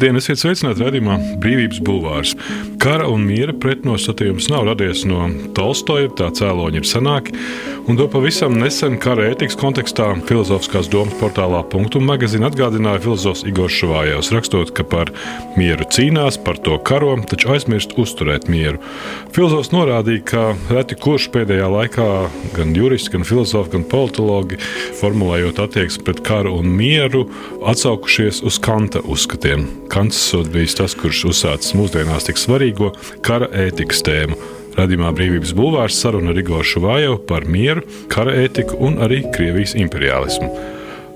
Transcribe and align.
Labdien, 0.00 0.16
esiet 0.16 0.40
sveicināti 0.40 0.80
redzamā 0.80 1.18
Brīvības 1.44 1.82
bulvārs. 1.84 2.30
Kara 2.80 3.10
un 3.12 3.26
miera 3.28 3.52
pretnostatījums 3.60 4.46
nav 4.48 4.62
radies 4.70 5.02
no 5.04 5.26
Tolstoja, 5.52 6.08
tā 6.16 6.30
cēloņi 6.32 6.80
ir 6.80 6.86
senāki, 6.88 7.34
un 7.84 7.98
to 7.98 8.06
pavisam 8.08 8.54
nesen 8.56 8.94
kara 9.02 9.26
ētikas 9.28 9.58
kontekstā 9.60 10.06
filozofiskās 10.24 10.88
domas 10.88 11.12
portālā 11.20 11.60
Punktu 11.68 12.00
magazīna 12.00 12.48
atgādināja 12.48 13.02
filozofs 13.04 13.44
Igors 13.44 13.76
Šuvājovs, 13.76 14.30
rakstot, 14.32 14.72
ka 14.72 14.86
par 14.88 15.12
mieru 15.60 15.84
cīnās, 15.92 16.38
par 16.40 16.56
to 16.64 16.78
karo, 16.80 17.18
taču 17.28 17.52
aizmirst 17.52 17.92
uzturēt 18.00 18.48
mieru. 18.48 18.80
Filozofs 19.36 19.74
norādīja, 19.74 20.24
ka 20.32 20.46
reti 20.72 20.96
kurš 20.96 21.28
pēdējā 21.36 21.68
laikā 21.74 22.08
gan 22.56 22.72
juristi, 22.72 23.12
gan 23.12 23.28
filozofi, 23.28 23.74
gan 23.76 23.84
politologi, 23.92 24.56
formulējot 25.02 25.60
attieksmi 25.66 26.06
pret 26.08 26.24
karu 26.24 26.56
un 26.62 26.72
mieru, 26.80 27.26
atsaukušies 27.60 28.40
uz 28.48 28.56
Kanta 28.64 29.04
uzskatiem. 29.04 29.68
Kants 29.92 30.30
bijis 30.48 30.80
tas, 30.80 30.96
kurš 30.96 31.26
uzsācis 31.34 31.76
mūsdienās 31.76 32.28
tik 32.30 32.40
svarīgo 32.70 32.94
kara 33.22 33.48
ētikas 33.50 34.02
tēmu. 34.06 34.36
Radījumā 34.78 35.10
Brīvības 35.12 35.52
bulvārs 35.54 35.98
saruna 35.98 36.30
ar 36.30 36.38
Igoru 36.38 36.64
Šuvājevu 36.64 37.18
par 37.26 37.44
mieru, 37.44 37.82
kara 38.08 38.32
ētiku 38.38 38.78
un 38.78 39.00
arī 39.02 39.24
Krievijas 39.34 39.74
imperiālismu. 39.74 40.48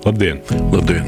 Labdien! 0.05 0.41
Labdien. 0.73 1.07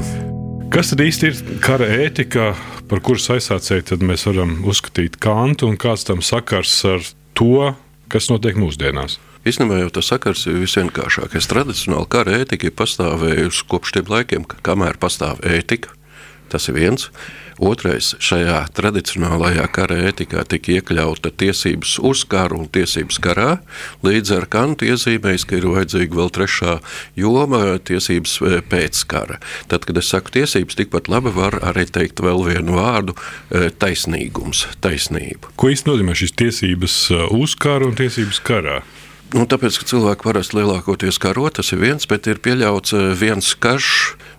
Kas 0.72 0.90
tad 0.90 1.00
īsti 1.00 1.28
ir 1.28 1.60
kara 1.64 1.86
ētika, 1.86 2.54
par 2.88 3.00
kuras 3.00 3.28
aizsācēju 3.32 4.00
mēs 4.04 4.26
varam 4.26 4.64
uzskatīt 4.68 5.16
Kantu, 5.20 5.68
un 5.68 5.78
kāds 5.80 6.04
tam 6.08 6.20
sakars 6.24 6.72
ar 6.88 7.04
to, 7.34 7.74
kas 8.08 8.28
notiek 8.32 8.56
mūsdienās? 8.56 9.18
Īstenībā 9.48 9.78
jau 9.84 9.92
tas 10.00 10.08
sakars 10.10 10.46
ir 10.48 10.58
visvienkāršākais. 10.60 11.48
Tradicionāli 11.48 12.08
kara 12.10 12.40
ētika 12.42 12.68
ir 12.68 12.76
pastāvējusi 12.76 13.68
kopš 13.68 13.94
tiem 13.96 14.10
laikiem, 14.12 14.48
kamēr 14.66 14.98
pastāv 15.00 15.40
ētika. 15.46 15.94
Tas 16.48 16.68
ir 16.68 16.76
viens. 16.80 17.10
Otrais, 17.58 18.12
šajā 18.22 18.60
tradicionālajā 18.70 19.64
kara 19.74 19.96
ētikā 20.08 20.44
tika 20.46 20.76
iekļauta 20.76 21.32
tiesības 21.34 21.96
uz 22.06 22.22
karu 22.30 22.60
un 22.62 22.68
tiesības 22.70 23.18
karā. 23.22 23.48
Līdz 24.06 24.34
ar 24.36 24.46
kantu 24.50 24.86
iezīmēs, 24.86 25.46
ka 25.48 25.58
ir 25.58 25.66
vajadzīga 25.66 26.20
vēl 26.20 26.30
trešā 26.36 26.76
joma- 27.18 27.62
tiesības 27.90 28.36
e, 28.46 28.60
pēc 28.62 29.02
kara. 29.10 29.40
Tad, 29.66 29.88
kad 29.90 29.98
es 29.98 30.06
saku 30.06 30.30
tiesības, 30.38 30.78
tikpat 30.78 31.10
labi 31.10 31.34
var 31.34 31.58
arī 31.58 31.88
teikt 31.90 32.22
vēl 32.22 32.46
vienu 32.46 32.78
vārdu 32.78 33.16
e,- 33.50 33.70
taisnīgums, 33.82 34.66
taisnība. 34.80 35.50
Ko 35.56 35.66
īstenībā 35.66 35.98
nozīmē 35.98 36.14
šīs 36.14 36.38
tiesības 36.38 36.96
e, 37.10 37.26
uz 37.42 37.58
karu 37.58 37.90
un 37.90 37.98
tiesības 37.98 38.38
karā? 38.38 38.82
Nu, 39.36 39.44
tāpēc, 39.44 39.76
ka 39.76 39.84
cilvēki 39.90 40.24
parasti 40.24 40.56
lielākoties 40.56 41.18
karo, 41.20 41.50
tas 41.52 41.68
ir 41.74 41.82
viens, 41.82 42.06
bet 42.08 42.24
ir 42.30 42.38
pieļauts 42.40 42.94
viens 43.20 43.50
karš 43.60 43.90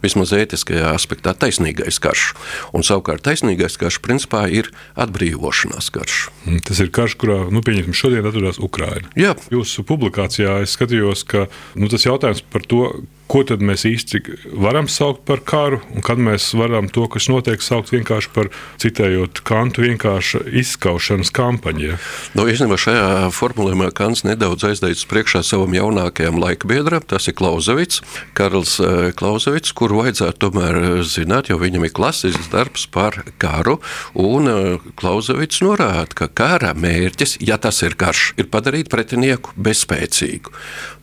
vismaz 0.01 0.31
ētiskajā 0.33 0.95
aspektā, 0.95 1.35
taisnīgais 1.37 1.99
karš. 2.01 2.31
Un 2.73 2.85
savukārt 2.87 3.21
taisnīgais 3.27 3.77
karš 3.77 3.99
principā 4.01 4.47
ir 4.49 4.71
atbrīvošanās 4.97 5.91
karš. 5.93 6.17
Mm, 6.47 6.63
tas 6.65 6.81
ir 6.81 6.89
karš, 6.95 7.19
kurā 7.21 7.37
nu, 7.53 7.61
šodien 7.93 8.25
atrodas 8.25 8.57
Ukraina. 8.57 9.05
Jā. 9.19 9.35
Jūsu 9.53 9.85
publikācijā 9.85 10.57
es 10.63 10.73
skatījos, 10.73 11.21
ka 11.29 11.45
nu, 11.77 11.91
tas 11.91 12.07
jautājums 12.07 12.41
par 12.49 12.65
to, 12.65 12.87
ko 13.29 13.43
tad 13.45 13.61
mēs 13.65 13.85
īsti 13.85 14.21
varam 14.57 14.87
saukt 14.89 15.21
par 15.29 15.43
karu, 15.45 15.79
un 15.93 16.03
kad 16.05 16.17
mēs 16.21 16.49
varam 16.57 16.89
to, 16.89 17.05
kas 17.11 17.29
notiek, 17.29 17.61
saukt 17.61 17.93
vienkārši 17.93 18.31
par, 18.33 18.49
citējot 18.81 19.43
Kantu, 19.45 19.83
vienkārši 19.85 20.41
izskaušanas 20.61 21.29
kampaņu. 21.35 21.97
Nu, 22.37 22.45
īstenībā 22.49 22.79
šajā 22.81 23.29
formulējumā 23.35 23.91
Kants 23.97 24.25
nedaudz 24.25 24.65
aizdeicis 24.71 25.05
priekšā 25.09 25.43
savam 25.45 25.75
jaunākajam 25.77 26.39
laikbiedram, 26.41 27.05
tas 27.09 27.29
ir 27.29 27.37
Klausevits, 27.37 28.01
Karls 28.37 28.77
eh, 28.81 29.11
Klausevits, 29.17 29.75
kuru 29.77 30.01
vajadzētu 30.01 30.41
tomēr 30.47 30.79
eh, 30.79 30.89
zināt, 31.05 31.51
jo 31.53 31.59
viņam 31.61 31.85
ir 31.85 31.93
klasisks 31.95 32.49
darbs 32.53 32.87
par 32.89 33.21
karu, 33.41 33.77
un 34.17 34.49
eh, 34.49 34.89
Klausevits 34.99 35.61
norāda, 35.65 36.09
ka 36.17 36.31
kara 36.33 36.73
mērķis, 36.73 37.37
ja 37.45 37.59
tas 37.61 37.83
ir 37.85 37.97
karš, 37.99 38.33
ir 38.41 38.49
padarīt 38.49 38.89
pretinieku 38.89 39.53
bezspēcīgu. 39.59 40.53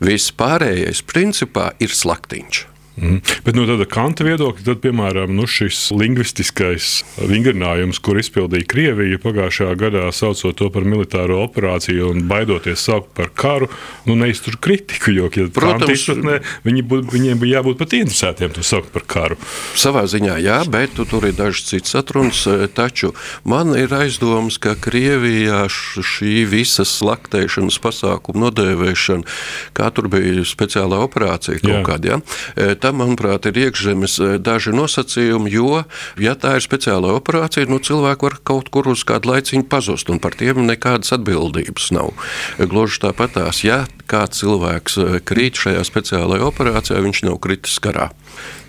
Viss 0.03 0.34
pārējais 0.34 1.06
principā 1.06 1.71
ir 1.83 1.95
slēgts 1.95 2.16
lactente. 2.16 2.66
Mm. 2.97 3.21
Bet 3.45 3.57
no 3.59 3.67
tāda 3.69 3.84
kanta 3.84 4.25
viedokļa, 4.25 4.65
tad, 4.65 4.79
piemēram, 4.81 5.34
nu, 5.37 5.45
šis 5.51 5.91
lingvistiskais 5.93 7.03
vingrinājums, 7.21 8.01
kur 8.01 8.17
izpildīja 8.17 8.65
Krievija 8.73 9.21
pagājušajā 9.21 9.75
gadā, 9.77 10.05
saucot 10.17 10.57
to 10.57 10.71
par 10.73 10.87
militāro 10.89 11.43
operāciju 11.45 12.09
un 12.15 12.23
baidoties 12.31 12.81
saukt 12.89 13.11
par 13.19 13.29
karu, 13.37 13.69
nu, 14.09 14.17
neiztur 14.17 14.57
kritiku. 14.65 15.12
Jo, 15.12 15.29
ja 15.29 15.45
Protams, 15.53 15.93
izpratnē, 15.93 16.39
viņi 16.65 16.84
būt, 16.89 17.11
viņiem 17.12 17.43
bija 17.43 17.61
jābūt 17.61 17.83
pat 17.83 17.99
interesētiem 17.99 18.55
to 18.57 18.65
saukt 18.65 18.89
par 18.95 19.05
karu. 19.05 19.37
Savā 19.77 20.07
ziņā, 20.09 20.39
jā, 20.41 20.63
bet 20.73 20.97
tu, 20.97 21.05
tur 21.09 21.28
ir 21.28 21.37
dažs 21.37 21.67
cits 21.69 21.99
atruns. 22.01 22.47
E, 22.49 22.71
taču 22.73 23.13
man 23.45 23.77
ir 23.77 23.93
aizdoms, 23.93 24.57
ka 24.63 24.73
Krievijā 24.81 25.67
šī 25.69 26.47
visas 26.49 26.97
laktēšanas 27.05 27.77
pasākuma 27.84 28.47
nodēvēšana, 28.47 29.37
kā 29.77 29.93
tur 29.93 30.09
bija 30.13 30.49
speciālā 30.49 31.05
operācija 31.05 31.61
kaut 31.61 31.84
kāda. 31.93 32.17
Ja? 32.17 32.83
Tam, 32.87 33.01
manuprāt, 33.03 33.49
ir 33.51 33.59
iekšzemes 33.67 34.15
eh, 34.23 34.35
daži 34.43 34.75
nosacījumi, 34.77 35.51
jo, 35.51 35.83
ja 36.23 36.37
tā 36.39 36.57
ir 36.59 36.65
speciāla 36.65 37.17
operācija, 37.17 37.67
nu, 37.71 37.81
cilvēki 37.83 38.29
var 38.29 38.39
kaut 38.47 38.71
kur 38.75 38.93
uz 38.93 39.03
kādu 39.07 39.33
laiciņu 39.33 39.67
pazust, 39.71 40.11
un 40.13 40.21
par 40.23 40.37
tiem 40.39 40.63
nekādas 40.69 41.15
atbildības 41.17 41.91
nav. 41.97 42.13
Gluži 42.61 43.03
tāpat 43.03 43.35
tās, 43.39 43.65
ja 43.67 43.85
kāds 44.11 44.43
cilvēks 44.43 44.99
eh, 45.03 45.17
krīt 45.27 45.59
šajā 45.59 45.83
speciālajā 45.89 46.47
operācijā, 46.47 47.03
viņš 47.03 47.25
nav 47.27 47.41
kritis 47.43 47.81
karā. 47.83 48.13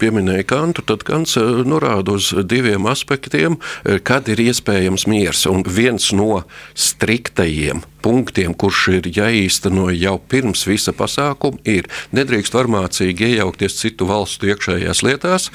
Pieminēja 0.02 0.48
Kantu, 0.50 0.86
tad 0.88 1.06
Kants 1.06 1.38
eh, 1.38 1.62
norāda 1.68 2.18
uz 2.18 2.32
diviem 2.50 2.90
aspektiem, 2.90 3.60
kad 4.08 4.30
ir 4.32 4.42
iespējams 4.48 5.06
miers. 5.12 5.46
Un 5.52 5.62
viens 5.68 6.10
no 6.18 6.42
striktajiem 6.74 7.86
punktiem, 8.08 8.56
kurš 8.56 8.84
ir 8.96 9.10
jāīsteno 9.12 9.90
jau 9.92 10.16
pirms 10.32 10.64
visa 10.70 10.94
pasākuma, 10.96 11.60
ir 11.68 11.90
nedrīkst 12.16 12.56
varmācīgi 12.56 13.34
iejaukties 13.34 13.76
citu 13.82 14.08
valstu 14.08 14.54
iekšējās 14.54 15.04
lietās. 15.04 15.50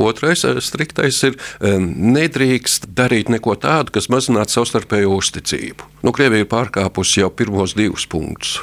Otrais 0.00 0.46
eh, 0.48 0.62
striktais 0.64 1.20
ir 1.28 1.36
nedrīkst 1.60 2.88
darīt 2.96 3.28
neko 3.32 3.58
tādu, 3.60 3.92
kas 3.98 4.08
mazinātu 4.12 4.56
savstarpējo 4.56 5.12
uzticību. 5.18 5.92
Nu, 6.06 6.14
Krievija 6.16 6.46
ir 6.46 6.50
pārkāpusi 6.50 7.20
jau 7.20 7.28
pirmos 7.34 7.76
divus 7.76 8.08
punktus. 8.08 8.56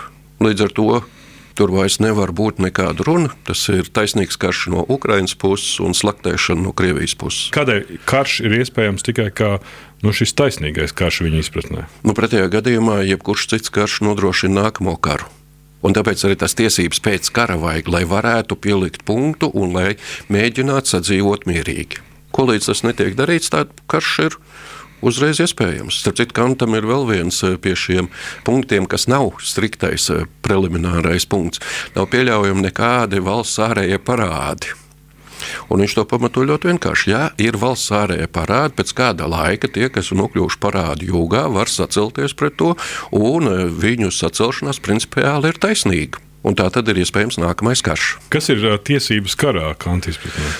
Līdz 0.43 0.65
ar 0.65 0.73
to 0.75 0.89
Tur 1.55 1.71
vairs 1.71 2.01
nevar 2.03 2.33
būt 2.35 2.57
nekāda 2.59 3.05
runa. 3.07 3.29
Tas 3.47 3.61
ir 3.71 3.87
taisnīgs 3.87 4.35
karš 4.39 4.65
no 4.73 4.83
Ukraiņas 4.91 5.37
puses 5.39 5.77
un 5.79 5.95
slaktēšana 5.95 6.65
no 6.65 6.73
Krievijas 6.75 7.15
puses. 7.15 7.47
Kādēļ 7.55 8.01
karš 8.09 8.41
ir 8.43 8.57
iespējams 8.57 9.07
tikai 9.07 9.29
kā 9.31 9.51
nu, 10.03 10.11
šis 10.11 10.35
taisnīgais 10.35 10.91
karš 10.95 11.21
viņa 11.23 11.39
izpratnē? 11.45 11.85
Nu, 12.03 12.15
pretējā 12.17 12.49
gadījumā 12.57 12.99
jebkurš 13.07 13.47
cits 13.53 13.71
karš 13.71 14.01
nodrošina 14.03 14.65
nākamo 14.65 14.97
karu. 14.99 15.31
Un 15.85 15.93
tāpēc 15.95 16.23
arī 16.25 16.35
tas 16.41 16.57
tiesības 16.57 16.99
pēc 17.05 17.29
kara 17.31 17.55
vajag, 17.61 17.87
lai 17.93 18.03
varētu 18.09 18.57
pielikt 18.57 19.05
punktu 19.07 19.51
un 19.53 19.75
lai 19.75 19.95
mēģinātu 20.33 20.91
sadzīvot 20.91 21.45
mierīgi. 21.47 22.01
Ko 22.35 22.49
līdz 22.49 22.71
tas 22.71 22.81
netiek 22.83 23.15
darīts, 23.15 23.51
tad 23.53 23.71
karš 23.87 24.15
ir 24.25 24.39
uzreiz 25.05 25.39
iespējams. 25.43 26.01
Starp 26.01 26.19
citu, 26.19 26.35
Kantam 26.35 26.75
ir 26.77 26.87
vēl 26.89 27.05
viens 27.09 27.41
eh, 27.45 27.57
pie 27.61 27.75
šiem 27.77 28.09
punktiem, 28.47 28.87
kas 28.89 29.07
nav 29.11 29.37
striktais 29.45 30.09
eh, 30.13 30.25
preliminārais 30.45 31.27
punkts. 31.29 31.61
Nav 31.95 32.09
pieļaujami 32.13 32.67
nekādi 32.67 33.21
valsts 33.23 33.61
ārējie 33.63 34.01
parādi. 34.05 34.73
Un 35.69 35.83
viņš 35.83 35.93
to 35.97 36.05
pamato 36.09 36.41
ļoti 36.47 36.71
vienkārši. 36.71 37.09
Ja 37.11 37.23
ir 37.41 37.59
valsts 37.61 37.93
ārējie 37.93 38.27
parādi, 38.33 38.77
pēc 38.79 38.93
kāda 38.97 39.29
laika 39.29 39.69
tie, 39.69 39.89
kas 39.93 40.09
ir 40.11 40.19
nokļuvuši 40.23 40.61
parādu 40.63 41.09
jūgā, 41.11 41.45
var 41.53 41.69
sacelties 41.71 42.33
pret 42.37 42.57
to, 42.59 42.73
un 43.15 43.51
eh, 43.51 43.65
viņu 43.69 44.13
sacelšanās 44.15 44.81
principiāli 44.83 45.53
ir 45.53 45.61
taisnīga. 45.61 46.23
Un 46.45 46.53
tā 46.53 46.67
tad 46.69 46.85
ir 46.91 46.99
iespējams 47.01 47.39
nākamais 47.41 47.81
karš. 47.81 48.19
Kas 48.29 48.51
ir 48.53 48.61
tiesības 48.85 49.33
karā? 49.41 49.71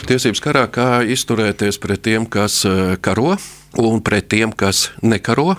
Tiesības 0.09 0.41
karā, 0.41 0.63
kā 0.73 0.87
izturēties 1.13 1.77
pret 1.83 2.01
tiem, 2.07 2.25
kas 2.25 2.63
karo, 3.05 3.35
un 3.77 4.01
pret 4.01 4.27
tiem, 4.31 4.53
kas 4.55 4.89
nekaro. 5.01 5.55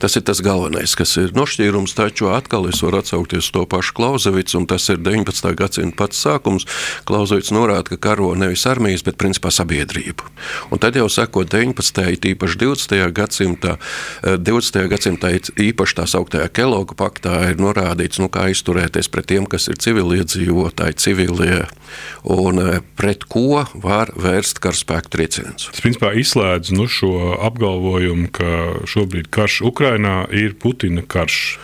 Tas 0.00 0.16
ir 0.16 0.22
tas 0.24 0.40
galvenais, 0.40 0.94
kas 0.96 1.10
ir 1.20 1.34
nošķīrums. 1.36 1.92
Taču 1.92 2.30
atkal 2.32 2.70
es 2.70 2.78
varu 2.80 3.02
atsaukties 3.02 3.44
uz 3.44 3.52
to 3.52 3.66
pašu 3.68 3.92
Klausevicu, 3.98 4.54
un 4.56 4.64
tas 4.70 4.86
ir 4.88 4.96
19. 5.04 5.50
gadsimta 5.58 5.98
pats 5.98 6.22
sākums. 6.24 6.64
Klausevics 7.04 7.52
norāda, 7.52 7.84
ka 7.92 7.98
karo 8.08 8.30
nevis 8.32 8.64
armijas, 8.64 9.04
bet 9.04 9.18
principā 9.20 9.52
sabiedrību. 9.52 10.24
Un 10.72 10.80
tad 10.80 10.96
jau 10.96 11.04
sako 11.12 11.44
19. 11.44 12.00
īpaši 12.32 12.60
20. 12.62 12.96
gadsimtā, 13.12 13.76
20. 14.24 14.80
Eh, 14.80 14.88
gadsimtā 14.88 15.34
īpaši 15.36 15.98
tā 16.00 16.08
sauktajā 16.08 16.48
Keloga 16.48 16.96
paktā 16.96 17.36
ir 17.50 17.60
norādīts, 17.60 18.22
nu, 18.24 18.30
kā 18.32 18.48
izturēties 18.54 19.12
pret 19.12 19.28
tiem, 19.34 19.44
kas 19.44 19.68
ir 19.68 19.76
civiliedzīvotāji, 19.84 20.96
civilie, 20.96 21.66
un 22.24 22.62
eh, 22.64 22.80
pret 22.96 23.28
ko 23.28 23.66
var 23.76 24.14
vērst 24.16 24.64
karaspēku 24.64 25.12
trieciens. 25.12 25.68
Tas 25.68 25.84
principā 25.84 26.14
izslēdz 26.16 26.72
nu, 26.72 26.88
šo 26.88 27.36
apgalvojumu, 27.50 28.32
ka 28.32 28.88
šobrīd 28.88 29.28
karš 29.28 29.60
Ukrainā 29.68 29.89
ir 30.36 30.54
Putina 30.60 31.02
karš. 31.06 31.58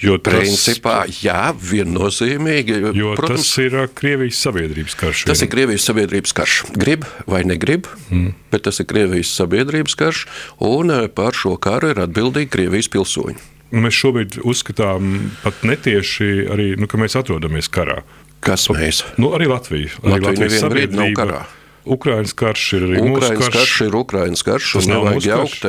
Jo 0.00 0.16
tas, 0.16 0.32
Principā, 0.32 1.02
jā, 1.12 1.50
viennozīmīgi. 1.52 2.78
Jo 2.96 3.12
Protams, 3.18 3.44
tas 3.44 3.60
ir 3.60 3.76
Krievijas 3.96 4.38
sabiedrības 4.46 4.96
karš. 4.96 5.24
Tas 5.28 5.42
ir 5.44 5.50
Krievijas 5.52 5.84
sabiedrības 5.90 6.32
karš. 6.38 6.54
Grib 6.72 7.04
vai 7.28 7.42
negrib, 7.44 7.88
mm. 8.08 8.32
bet 8.52 8.64
tas 8.64 8.80
ir 8.80 8.88
Krievijas 8.88 9.34
sabiedrības 9.36 9.98
karš, 10.00 10.24
un 10.64 10.94
par 11.12 11.36
šo 11.36 11.58
karu 11.60 11.92
ir 11.92 12.00
atbildīgi 12.06 12.48
Krievijas 12.54 12.88
pilsoņi. 12.94 13.36
Mēs 13.76 14.00
šobrīd 14.00 14.40
uzskatām 14.40 15.30
pat 15.44 15.60
netieši 15.68 16.48
arī, 16.50 16.72
nu, 16.80 16.88
ka 16.90 16.98
mēs 16.98 17.14
atrodamies 17.20 17.68
karā. 17.70 18.00
Kas 18.40 18.70
mēs? 18.72 19.04
Nu, 19.20 19.34
arī 19.36 19.50
Latvija. 19.52 19.92
Arī 20.00 20.16
Latvija 20.16 20.32
Latvijas 20.32 20.62
sabiedrība 20.64 21.02
nav 21.02 21.16
karā. 21.18 21.42
Ukraiņas 21.88 22.34
karš 22.36 22.64
ir 22.76 22.84
arī 22.88 22.98
Ukraiņas 23.00 23.40
karš. 23.40 23.54
karš 23.56 23.74
ir 23.86 23.96
Ukraiņas 24.00 24.44
karš. 24.46 24.72
Tas 24.76 24.88
nav 24.90 25.04
nevajag 25.04 25.28
jaukt 25.30 25.64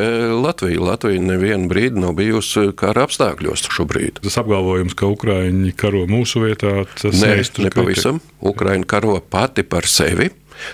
Latviju. 0.45 0.83
Latvija 0.89 1.23
nevienu 1.23 1.71
brīdi 1.71 2.03
nav 2.03 2.17
bijusi 2.19 2.67
kara 2.77 3.05
apstākļos 3.07 3.65
šobrīd. 3.71 4.21
Tas 4.25 4.37
apgalvojums, 4.41 4.97
ka 4.97 5.09
Ukraiņi 5.11 5.73
karo 5.79 6.03
mūsu 6.11 6.43
vietā, 6.45 6.83
tas 6.99 7.23
Nē, 7.23 7.39
nepavisam. 7.67 8.21
Ukraiņa 8.41 8.87
karo 8.91 9.19
pati 9.23 9.63
par 9.63 9.87
sevi. 9.87 10.31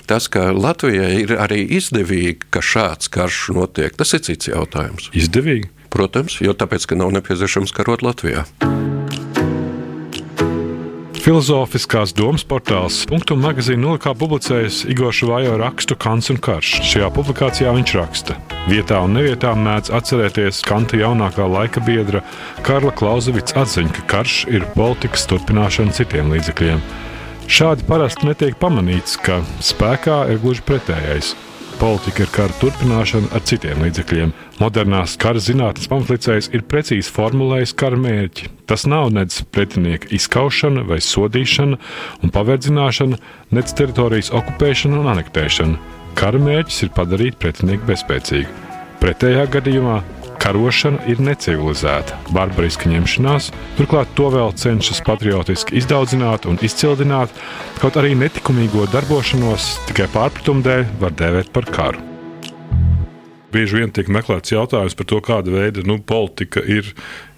Tas, 0.09 0.27
ka 0.27 0.49
Latvijai 0.51 1.13
ir 1.21 1.37
arī 1.39 1.61
izdevīgi, 1.77 2.49
ka 2.51 2.59
šāds 2.59 3.07
karš 3.13 3.53
notiek, 3.55 3.95
tas 3.95 4.11
ir 4.17 4.25
cits 4.25 4.51
jautājums. 4.51 5.11
Izdevīgi? 5.15 5.71
Protams, 5.93 6.41
jo 6.43 6.51
tāpēc, 6.57 6.89
ka 6.89 6.99
nav 6.99 7.13
nepieciešams 7.15 7.71
karot 7.75 8.03
Latvijā. 8.03 8.43
Filozofiskās 11.27 12.13
domas 12.15 12.45
portāls 12.47 13.01
Punktu 13.09 13.35
magazīna 13.35 13.81
nolikā 13.81 14.13
publicējis 14.15 14.85
Igors 14.93 15.17
Vajo 15.27 15.57
rakstu 15.59 15.97
Kants 15.99 16.31
un 16.31 16.37
Karš. 16.39 16.69
Šajā 16.87 17.09
publikācijā 17.17 17.73
viņš 17.75 17.95
raksta: 17.97 18.37
Vietā 18.71 19.01
un 19.03 19.17
nevietā 19.17 19.51
mēdz 19.59 19.91
atcerēties 19.97 20.61
Kanta 20.63 20.95
jaunākā 21.01 21.43
laika 21.51 21.83
biedra 21.83 22.21
Karla 22.63 22.93
Klausevica 22.95 23.59
atziņa, 23.65 23.91
ka 23.97 24.05
karš 24.13 24.37
ir 24.55 24.69
politikas 24.77 25.27
turpināšana 25.27 25.97
citiem 25.99 26.31
līdzekļiem. 26.31 26.79
Šādi 27.51 27.83
parasti 27.91 28.31
netiek 28.31 28.55
pamanīts, 28.63 29.19
ka 29.19 29.41
spēkā 29.59 30.21
ir 30.31 30.39
gluži 30.45 30.63
pretējais. 30.63 31.35
Politika 31.77 32.23
ir 32.25 32.29
kara 32.33 32.55
turpināšana 32.57 33.29
ar 33.37 33.43
citiem 33.45 33.83
līdzekļiem. 33.85 34.31
Modernās 34.57 35.13
kara 35.21 35.37
zinātnes 35.37 35.85
pamatlicējs 35.91 36.49
ir 36.57 36.63
precīzi 36.65 37.11
formulējis 37.13 37.75
kara 37.77 37.99
mērķi. 38.01 38.49
Tas 38.65 38.87
nav 38.89 39.11
nedz 39.13 39.43
pretinieka 39.53 40.09
izskaušana 40.17 40.87
vai 40.89 40.97
sodīšana 41.05 41.77
un 42.25 42.33
paverdzināšana, 42.33 43.21
nedz 43.53 43.77
teritorijas 43.77 44.33
okupēšana 44.33 45.03
un 45.03 45.11
anektēšana. 45.13 45.77
Kara 46.17 46.41
mērķis 46.41 46.87
ir 46.87 46.93
padarīt 46.97 47.37
pretinieku 47.37 47.91
bezspēcīgu. 47.91 48.65
Pretējā 48.97 49.45
gadījumā 49.53 49.99
karošana 50.41 51.05
ir 51.11 51.21
necivilizēta, 51.23 52.17
barbariska 52.35 52.89
ņemšanās, 52.91 53.51
turklāt 53.79 54.11
to 54.17 54.29
vēl 54.33 54.53
cenšas 54.57 55.03
patriotiski 55.07 55.77
izdaugināt 55.81 56.47
un 56.49 56.59
izcildināt, 56.65 57.33
kaut 57.81 57.99
arī 57.99 58.13
netikumīgo 58.19 58.87
darbošanos 58.93 59.73
tikai 59.89 60.09
pārpratumu 60.13 60.65
dēļ 60.65 60.85
var 61.01 61.17
dēvēt 61.17 61.51
par 61.55 61.69
karu. 61.73 62.05
Bieži 63.47 63.79
vien 63.79 63.93
tiek 63.95 64.09
meklēts 64.11 64.51
jautājums 64.51 64.95
par 64.99 65.07
to, 65.07 65.21
kāda 65.23 65.53
veida 65.53 65.83
nu, 65.87 66.01
politika 66.03 66.59
ir 66.61 66.89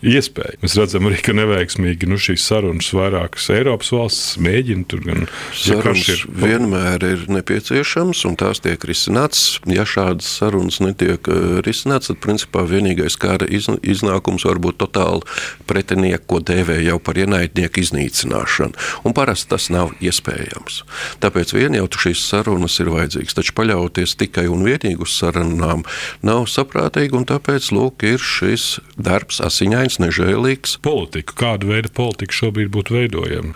iespēja. 0.06 0.57
Mēs 0.63 0.75
redzam 0.80 1.07
arī, 1.10 1.19
ka 1.24 1.34
neveiksmīgi 1.36 2.07
nu, 2.10 2.19
šīs 2.22 2.46
sarunas 2.50 2.90
vairākas 2.96 3.50
Eiropas 3.54 3.92
valsts 3.94 4.38
mēģina 4.42 4.88
tur 4.90 5.04
gan 5.06 5.25
sarunas 5.56 6.07
ir. 6.13 6.24
vienmēr 6.40 7.06
ir 7.07 7.25
nepieciešams, 7.31 8.24
un 8.30 8.38
tās 8.40 8.63
tiek 8.63 8.84
risināts. 8.88 9.60
Ja 9.69 9.86
šādas 9.88 10.30
sarunas 10.40 10.80
netiek 10.84 11.28
eh, 11.31 11.60
risināts, 11.66 12.12
tad 12.12 12.22
principā 12.24 12.63
vienīgais 12.69 13.19
kara 13.19 13.48
iznākums 13.50 14.48
var 14.48 14.62
būt 14.63 14.80
totāli 14.84 15.25
pretinieku, 15.69 16.25
ko 16.30 16.42
dēvē 16.45 16.80
jau 16.86 17.00
par 17.04 17.19
ienaidnieku 17.19 17.84
iznīcināšanu. 17.84 18.78
Un 19.07 19.16
parasti 19.18 19.52
tas 19.54 19.69
nav 19.74 19.94
iespējams. 20.04 20.84
Tāpēc 21.24 21.54
vien 21.57 21.75
jau 21.75 21.88
šīs 22.00 22.24
sarunas 22.30 22.78
ir 22.80 22.92
vajadzīgas, 22.94 23.36
taču 23.36 23.56
paļauties 23.57 24.16
tikai 24.19 24.48
un 24.52 24.63
vienīgi 24.68 25.04
uz 25.04 25.18
sarunām 25.19 25.84
nav 26.24 26.45
saprātīgi, 26.52 27.18
un 27.18 27.28
tāpēc 27.28 27.72
lūk, 27.75 28.06
ir 28.07 28.24
šis 28.24 28.78
darbs 28.95 29.42
asiņains 29.44 29.89
dīvains, 29.90 30.00
nežēlīgs. 30.00 30.80
Politika, 30.82 31.34
kāda 31.36 31.68
veida 31.68 31.90
politika 31.90 32.34
šobrīd 32.34 32.70
būtu 32.72 32.94
veidojama? 32.94 33.54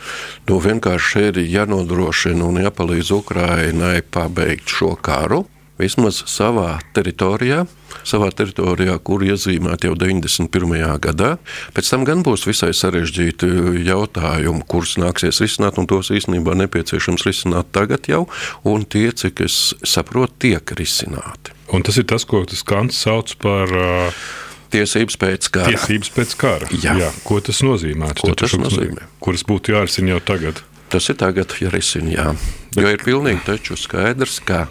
Nu, 0.48 0.60
vienkārši 0.60 1.30
ir 1.30 1.38
jānodrošina 1.38 2.44
un 2.46 2.62
jāpalīdz 2.64 3.12
Ukrainai 3.12 4.02
pabeigt 4.02 4.68
šo 4.68 4.96
karu. 4.96 5.46
Vismaz 5.80 6.24
savā 6.30 6.80
teritorijā, 6.94 7.66
savā 8.06 8.30
teritorijā, 8.30 8.94
kur 9.02 9.24
iezīmēta 9.26 9.88
jau 9.88 9.96
91. 9.98 11.00
gadā. 11.02 11.38
Pēc 11.74 11.90
tam 11.90 12.06
gan 12.06 12.22
būs 12.24 12.46
visai 12.46 12.70
sarežģīti 12.78 13.50
jautājumi, 13.88 14.64
kurus 14.70 15.00
nāksies 15.02 15.42
risināt, 15.42 15.80
un 15.82 15.90
tos 15.90 16.12
īstenībā 16.14 16.54
nepieciešams 16.62 17.26
risināt 17.26 17.74
tagad 17.74 18.06
jau, 18.08 18.28
un 18.64 18.86
tie, 18.86 19.10
cik 19.12 19.42
es 19.48 19.74
saprotu, 19.82 20.46
tiek 20.46 20.78
risināti. 20.78 21.58
Un 21.74 21.82
tas 21.82 21.98
ir 21.98 22.06
tas, 22.06 22.22
ko 22.30 22.46
tas 22.46 22.62
kants 22.62 23.02
sauc 23.02 23.34
par 23.42 23.74
uh, 23.74 24.24
Tiesības 24.74 25.18
pēc 25.22 25.50
kara. 25.54 25.72
Tiesības 25.72 26.12
pēc 26.16 26.36
kara. 26.42 26.70
Jā. 26.82 26.96
Jā. 26.98 27.10
Ko 27.28 27.40
tas 27.46 27.62
nozīmē? 27.66 28.14
Ko 28.20 28.34
tas 28.38 28.56
nozīmē? 28.58 29.08
Kuras 29.24 29.46
būtu 29.48 29.76
jārisina 29.76 30.16
jau 30.16 30.22
tagad? 30.34 30.64
Tas 30.94 31.10
ir 31.10 31.18
tagad 31.22 31.54
jārisina, 31.62 32.12
jā. 32.14 32.28
Bet... 32.74 32.82
Jo 32.82 32.94
ir 32.94 33.06
pilnīgi 33.06 33.78
skaidrs, 33.78 34.40
ka 34.46 34.66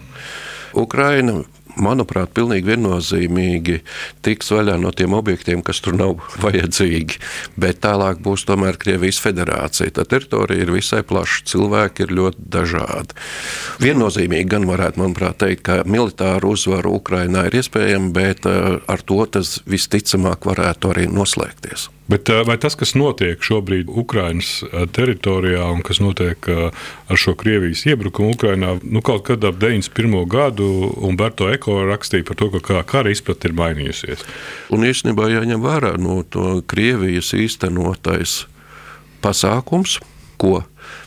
Ukraina 0.78 1.42
manuprāt, 1.80 2.32
pilnīgi 2.36 2.72
viennozīmīgi 2.72 3.78
tiks 4.24 4.52
vaļā 4.52 4.76
no 4.82 4.92
tiem 4.96 5.14
objektiem, 5.16 5.62
kas 5.64 5.82
tur 5.84 5.96
nav 5.98 6.18
vajadzīgi. 6.44 7.20
Bet 7.60 7.82
tālāk 7.86 8.22
būs 8.24 8.46
tomēr 8.48 8.78
Krievijas 8.80 9.20
federācija. 9.22 9.92
Tā 9.96 10.06
teritorija 10.08 10.66
ir 10.66 10.74
visai 10.74 11.02
plaša, 11.06 11.44
cilvēki 11.52 12.06
ir 12.06 12.14
ļoti 12.18 12.46
dažādi. 12.56 13.18
Viennozīmīgi 13.82 14.50
gan 14.52 14.68
varētu, 14.68 15.02
manuprāt, 15.02 15.40
teikt, 15.42 15.64
ka 15.68 15.80
militāra 15.88 16.48
uzvara 16.48 16.92
Ukrainā 16.92 17.46
ir 17.48 17.60
iespējama, 17.62 18.12
bet 18.16 18.48
eh, 18.50 18.78
ar 18.86 19.06
to 19.06 19.22
tas 19.32 19.58
visticamāk 19.68 20.46
varētu 20.48 20.94
arī 20.94 21.08
noslēgties. 21.10 21.88
Bet 22.10 22.28
eh, 22.28 22.42
vai 22.46 22.56
tas, 22.58 22.74
kas 22.78 22.96
notiek 22.98 23.42
šobrīd 23.46 23.90
Ukraiņas 23.90 24.50
eh, 24.66 24.86
teritorijā 24.90 25.68
un 25.70 25.82
kas 25.86 26.00
notiek 26.02 26.48
eh, 26.50 26.62
ar 27.08 27.20
šo 27.20 27.36
Krievijas 27.38 27.84
iebrukumu 27.86 28.34
Ukraiņā, 28.34 28.74
nu, 28.82 29.02
kaut 29.06 29.24
kad 29.28 29.44
ap 29.46 29.60
91. 29.62 30.24
gadu 30.30 30.66
Umberto 31.06 31.46
Eko 31.52 31.82
rakstīja 31.86 32.26
par 32.26 32.40
to, 32.40 32.50
ka 32.58 32.82
kara 32.88 33.12
izpratne 33.14 33.52
ir 33.52 33.56
mainījusies? 33.58 34.24
Un 34.74 34.86
īstenībā 34.88 35.30
jāņem 35.30 35.62
vērā 35.62 35.94
no 36.02 36.20
to 36.26 36.58
Krievijas 36.66 37.32
īstenotais 37.38 38.42
pasākums, 39.22 40.00
ko 40.42 40.64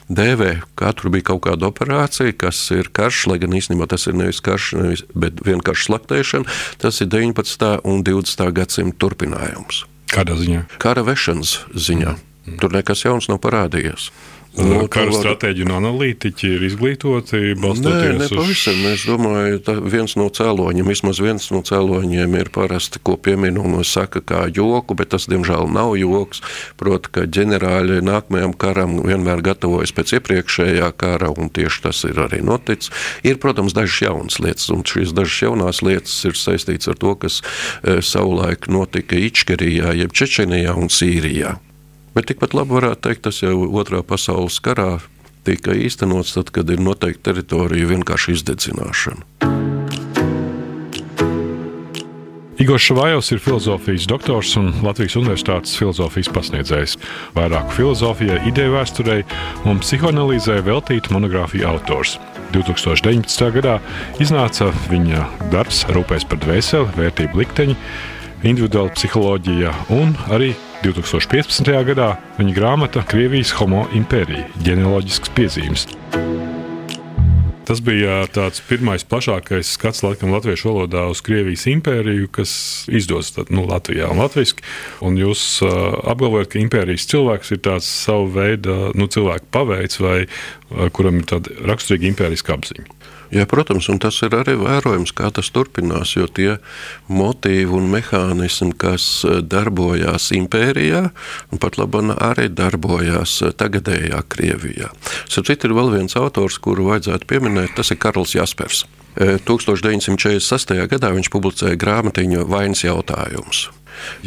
dēvē, 0.08 0.62
katru 0.80 1.12
bija 1.12 1.32
kaut 1.34 1.44
kāda 1.50 1.68
operācija, 1.68 2.32
kas 2.40 2.62
ir 2.72 2.88
karš, 2.96 3.26
lai 3.34 3.40
gan 3.42 3.58
īstenībā 3.58 3.90
tas 3.92 4.08
ir 4.08 4.16
nevis 4.16 4.40
karš, 4.46 4.70
nevis, 4.80 5.04
bet 5.12 5.44
vienkārši 5.44 5.90
slaktēšana. 5.90 6.56
Tas 6.80 7.02
ir 7.04 7.12
19. 7.12 7.68
un 7.84 8.06
20. 8.06 8.48
gadsimta 8.56 9.02
turpinājums. 9.04 9.84
Kādā 10.16 10.38
ziņā? 10.40 10.62
Kara 10.80 11.04
vešanas 11.04 11.58
ziņā. 11.76 12.16
Mm. 12.46 12.58
Tur 12.62 12.72
nekas 12.76 13.04
jauns 13.04 13.28
nav 13.28 13.42
parādījies. 13.44 14.12
Nu, 14.56 14.86
Kara 14.92 15.12
var... 15.12 15.18
stratēģi 15.20 15.66
un 15.66 15.74
analītiķi 15.76 16.52
ir 16.56 16.64
izglītoti. 16.70 17.42
Nē, 17.60 17.96
ne 18.20 18.28
pavisam. 18.32 18.78
Uz... 18.80 18.94
Es 18.94 19.04
domāju, 19.08 19.60
ka 19.66 19.76
viens 19.84 20.16
no 20.20 20.30
cēloņiem, 20.32 20.88
vismaz 20.88 21.20
viens 21.24 21.50
no 21.52 21.60
cēloņiem 21.66 22.38
ir 22.40 22.52
parasti, 22.56 23.02
ko 23.04 23.18
piemin 23.20 23.60
un 23.60 23.76
saka 23.88 24.22
kā 24.24 24.46
joku, 24.56 24.96
bet 24.98 25.12
tas, 25.12 25.28
diemžēl, 25.32 25.68
nav 25.76 25.96
joks. 26.00 26.42
Proti, 26.80 27.12
ka 27.18 27.26
ģenerāļi 27.28 28.00
nākamajam 28.06 28.56
karam 28.62 28.98
vienmēr 29.04 29.44
gatavojas 29.46 29.94
pēc 29.96 30.16
iepriekšējā 30.20 30.92
kara, 31.00 31.34
un 31.36 31.52
tieši 31.52 31.86
tas 31.90 32.04
ir 32.08 32.24
arī 32.24 32.42
noticis. 32.46 32.94
Ir, 33.28 33.40
protams, 33.44 33.76
dažas 33.76 34.02
jaunas 34.08 34.40
lietas, 34.40 34.70
un 34.74 34.88
šīs 34.88 35.16
dažas 35.16 35.42
jaunās 35.44 35.84
lietas 35.86 36.16
ir 36.30 36.40
saistītas 36.40 36.94
ar 36.94 37.00
to, 37.02 37.16
kas 37.20 37.42
e, 37.42 38.00
savulaik 38.06 38.70
notika 38.72 39.20
Ičkerijā, 39.20 39.96
jeb 40.00 40.16
Čečenijā 40.16 40.78
un 40.80 40.92
Sīrijā. 40.94 41.58
Bet 42.16 42.30
tikpat 42.32 42.54
labi 42.56 42.78
varētu 42.78 43.10
teikt, 43.10 43.26
tas 43.28 43.42
jau 43.44 43.66
otrā 43.76 44.00
pasaules 44.08 44.62
karā 44.64 45.02
tika 45.44 45.76
īstenots, 45.76 46.32
tad, 46.38 46.48
kad 46.56 46.70
ir 46.72 46.80
noteikta 46.80 47.34
teritorija 47.34 47.90
vienkārši 47.92 48.38
izdedzināšana. 48.38 49.26
Igors 52.56 52.86
Šavājovs 52.88 53.34
ir 53.36 53.42
filozofijas 53.44 54.06
doktors 54.08 54.54
un 54.56 54.70
Latvijas 54.80 55.18
Universitātes 55.20 55.76
filozofijas 55.76 56.30
pasniedzējs. 56.32 56.94
Vairāku 57.36 57.76
filozofijai, 57.82 58.40
ideju 58.48 58.78
vēsturei 58.78 59.26
un 59.68 59.82
psihoanalīzē 59.84 60.62
veltīta 60.64 61.12
monogrāfija 61.12 61.68
autors. 61.74 62.16
2019. 62.56 63.50
gadā 63.58 63.76
iznāca 64.24 64.70
viņa 64.88 65.26
darbs 65.52 65.84
Rūpēs 65.92 66.24
par 66.32 66.40
dvēseli, 66.46 66.96
vērtību 66.96 67.44
likteņi, 67.44 67.76
individuāla 68.48 68.96
psiholoģija 68.96 69.76
un 70.00 70.16
arī 70.32 70.54
2015. 70.86 71.72
gadā 71.88 72.12
viņa 72.38 72.54
grāmata 72.54 73.02
Krievijas 73.10 73.56
homo 73.58 73.88
impērija- 73.98 74.46
ģenealoģisks 74.68 75.32
piezīmes. 75.34 75.88
Tas 77.66 77.80
bija 77.82 78.28
tāds 78.30 78.62
pirmais 78.62 79.02
plašākais 79.02 79.72
skats 79.74 80.04
laikam 80.06 80.30
latviešu 80.36 80.70
valodā 80.70 81.08
uz 81.10 81.24
Krievijas 81.26 81.66
impēriju, 81.72 82.28
kas 82.30 82.52
izdodas 82.86 83.34
nu, 83.50 83.66
Latvijā 83.66 84.12
un 84.14 84.22
latviešu. 84.22 84.62
Jūs 85.02 85.42
uh, 85.66 85.72
apgalvojat, 86.12 86.52
ka 86.54 86.62
impērijas 86.62 87.10
cilvēks 87.10 87.56
ir 87.56 87.64
tāds 87.66 87.90
savu 87.90 88.30
veidu 88.38 88.92
nu, 88.94 89.08
cilvēku 89.08 89.50
paveids 89.50 89.98
vai 89.98 90.28
uh, 90.28 90.86
kuram 90.94 91.24
ir 91.24 91.26
tāda 91.34 91.58
raksturīga 91.66 92.12
impēriska 92.12 92.54
apziņa. 92.54 92.86
Jā, 93.36 93.44
protams, 93.52 93.90
un 93.92 94.00
tas 94.00 94.16
ir 94.24 94.32
arī 94.38 94.54
vērojams, 94.56 95.12
kā 95.16 95.28
tas 95.36 95.50
turpinās. 95.52 96.14
Jo 96.16 96.30
tie 96.32 96.54
motīvi 97.12 97.74
un 97.76 97.90
mehānismi, 97.92 98.72
kas 98.80 99.26
darbojās 99.26 100.30
impērijā, 100.38 101.10
pat 101.60 101.80
labi 101.82 102.16
arī 102.16 102.48
darbojās 102.56 103.42
tagadējā 103.60 104.22
Krievijā. 104.32 104.92
Sapratu, 105.28 105.68
ir 105.68 105.76
vēl 105.76 105.92
viens 105.98 106.16
autors, 106.20 106.62
kuru 106.64 106.88
vajadzētu 106.94 107.28
pieminēt, 107.28 107.76
tas 107.76 107.92
ir 107.92 108.00
Karls 108.00 108.38
Jaspers. 108.38 108.86
1946. 109.16 110.76
gadā 110.92 111.12
viņš 111.16 111.32
publicēja 111.32 111.80
grāmatiņu 111.80 112.48
Vainas 112.52 112.84
jautājumus. 112.84 113.70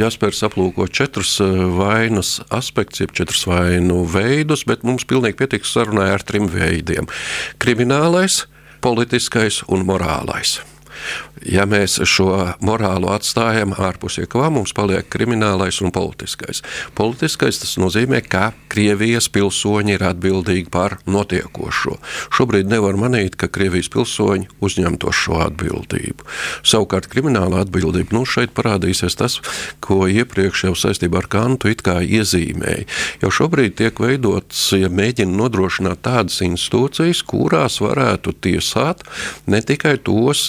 Jaspers 0.01 0.41
aplūko 0.47 0.87
četrus 0.89 1.35
vainas 1.77 2.39
aspektus, 2.49 3.03
jeb 3.03 3.13
četrus 3.17 3.45
vainu 3.49 4.03
veidus, 4.09 4.65
bet 4.69 4.85
mums 4.89 5.05
pilnīgi 5.09 5.37
pietiks 5.43 5.75
sarunai 5.77 6.09
ar 6.15 6.25
trim 6.25 6.49
veidiem- 6.49 7.09
kriminālais, 7.63 8.47
politiskais 8.81 9.63
un 9.69 9.85
morālais. 9.85 10.61
Ja 11.47 11.65
mēs 11.71 11.99
šo 12.09 12.33
morālu 12.65 13.11
atstājam 13.15 13.75
ārpus 13.79 14.19
iekavām, 14.23 14.59
mums 14.59 14.75
paliek 14.75 15.07
kriminālais 15.11 15.79
un 15.85 15.93
politiskais. 15.95 16.63
Politiskais 16.99 17.61
tas 17.63 17.77
nozīmē, 17.81 18.21
ka 18.27 18.51
Krievijas 18.69 19.31
pilsoņi 19.33 19.95
ir 19.95 20.05
atbildīgi 20.11 20.69
par 20.73 20.99
notiekošo. 21.09 21.97
Šobrīd 22.35 22.69
nevar 22.71 22.99
manīt, 23.01 23.39
ka 23.39 23.49
Krievijas 23.53 23.91
pilsoņi 23.95 24.51
uzņemto 24.65 25.13
šo 25.15 25.39
atbildību. 25.47 26.27
Savukārt 26.67 27.09
krimināla 27.13 27.63
atbildība, 27.65 28.17
nu 28.17 28.25
šeit 28.29 28.53
parādīsies 28.57 29.17
tas, 29.19 29.39
ko 29.85 30.07
iepriekš 30.11 30.67
jau 30.69 30.75
saistībā 30.79 31.23
ar 31.23 31.31
Kantu 31.33 31.71
it 31.73 31.85
kā 31.87 32.01
iezīmēja. 32.03 32.87
Jau 33.23 33.33
šobrīd 33.41 33.79
tiek 33.79 34.03
veidots, 34.03 34.67
ja 34.77 34.91
mēģina 34.91 35.39
nodrošināt 35.39 36.03
tādas 36.07 36.43
institūcijas, 36.45 37.23
kurās 37.29 37.79
varētu 37.85 38.35
tiesāt 38.43 39.05
ne 39.47 39.63
tikai 39.65 39.97
tos 40.05 40.49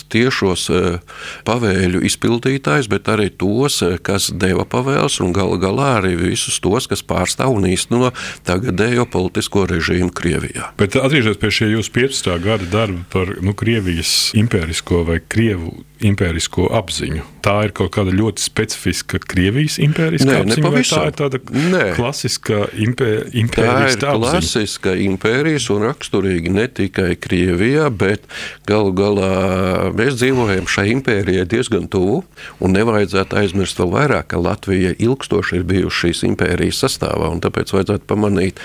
tiešos 0.49 1.01
pavēļu 1.47 2.01
izpildītājus, 2.07 2.89
bet 2.89 3.09
arī 3.11 3.29
tos, 3.29 3.81
kas 4.05 4.29
deva 4.31 4.65
pavēles, 4.65 5.19
un 5.23 5.33
gal 5.33 5.55
galā 5.61 5.97
arī 5.99 6.15
visus 6.17 6.59
tos, 6.63 6.87
kas 6.89 7.03
pārstāv 7.03 7.53
un 7.55 7.67
īsteno 7.69 8.11
tagadējo 8.47 9.05
politisko 9.09 9.67
režīmu 9.69 10.11
Krievijā. 10.15 10.71
Bet 10.79 10.95
atgriežoties 10.99 11.39
pie 11.41 11.53
šī 11.53 11.71
jūsu 11.75 11.93
15. 11.95 12.31
gada 12.43 12.69
darba 12.71 13.05
par 13.13 13.35
nu, 13.41 13.53
Krievijas 13.53 14.31
impērisko 14.37 15.03
vai 15.07 15.19
Krievu 15.21 15.83
impērisko 15.99 16.69
apziņu. 16.79 17.25
Tā 17.43 17.57
ir 17.67 17.73
kaut 17.75 17.91
kāda 17.95 18.13
ļoti 18.15 18.39
specifiska 18.43 19.19
Krievijas 19.19 19.75
impēriskā 19.83 20.29
Nē, 20.29 20.37
apziņa, 20.45 20.71
vai 20.71 20.83
tā 20.87 21.01
ir 21.09 21.15
tāda 21.19 21.41
Nē. 21.51 21.83
klasiska 21.97 22.69
impē, 22.79 23.09
Tā 23.49 23.65
ir 23.65 23.89
apziņa. 23.89 24.13
klasiska 24.15 24.93
impērijas 24.95 25.67
un 25.75 25.83
raksturīga 25.89 26.53
ne 26.55 26.67
tikai 26.71 27.17
Krievijā, 27.19 27.89
bet 27.91 28.23
galu 28.69 28.93
galā 28.95 29.91
mēs 29.91 30.15
dzīvojam 30.15 30.28
šai 30.69 30.85
impērijai 30.93 31.45
diezgan 31.49 31.87
tuvu. 31.91 32.23
Un 32.59 32.75
nevajadzētu 32.75 33.37
aizmirst 33.39 33.79
vēl 33.79 33.91
vairāk, 33.93 34.29
ka 34.33 34.41
Latvija 34.41 34.93
ilgstoši 34.97 35.59
ir 35.59 35.65
bijusi 35.69 36.05
šīs 36.05 36.23
impērijas 36.29 36.83
sastāvā. 36.85 37.31
Tāpēc 37.43 37.73
vajadzētu 37.75 38.07
pamanīt, 38.09 38.59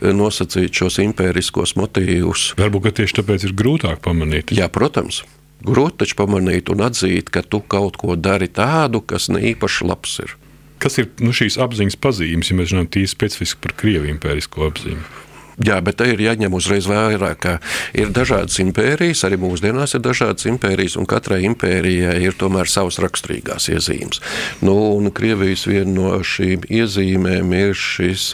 nosacīt 0.00 0.74
šos 0.74 1.00
impēriskos 1.04 1.76
motīvus. 1.80 2.52
Varbūt 2.60 3.00
tieši 3.00 3.20
tāpēc 3.20 3.48
ir 3.48 3.56
grūtāk 3.58 4.02
pamanīt. 4.04 4.54
Jā, 4.54 4.68
protams. 4.68 5.24
Grūti 5.64 6.02
taču 6.02 6.18
pamanīt 6.18 6.68
un 6.68 6.84
atzīt, 6.84 7.30
ka 7.32 7.40
tu 7.40 7.62
kaut 7.64 7.96
ko 7.96 8.18
dari 8.20 8.50
tādu, 8.52 9.00
kas 9.00 9.30
ne 9.32 9.40
īpaši 9.54 9.86
labs 9.88 10.18
ir. 10.20 10.34
Kas 10.82 10.98
ir 11.00 11.08
nu, 11.24 11.32
šīs 11.32 11.56
apziņas 11.64 11.96
pazīmes, 11.96 12.50
ja 12.50 12.58
mēs 12.58 12.74
runājam 12.74 12.90
tīri 12.92 13.08
specifiski 13.08 13.62
par 13.64 13.72
Krieviju 13.78 14.12
impērisko 14.12 14.66
apziņu? 14.68 15.06
Jā, 15.62 15.78
bet 15.84 16.00
te 16.00 16.08
ir 16.10 16.18
jāņem 16.18 16.54
uzreiz 16.56 16.88
vairāk, 16.90 17.38
ka 17.44 17.52
ir 17.94 18.10
dažādas 18.14 18.58
impērijas, 18.62 19.22
arī 19.26 19.38
mūsdienās 19.38 19.94
ir 19.94 20.02
dažādas 20.02 20.48
impērijas, 20.50 20.96
un 20.98 21.06
katrai 21.10 21.44
impērijai 21.46 22.16
ir 22.26 22.34
tomēr 22.40 22.70
savas 22.70 22.98
raksturīgās 23.02 23.68
iezīmes. 23.70 24.22
Nu, 24.66 24.74
un 24.96 25.12
Krievijas 25.14 25.68
viena 25.70 25.92
no 25.94 26.16
šīm 26.26 26.66
iezīmēm 26.66 27.54
ir 27.54 27.78
šis, 27.78 28.32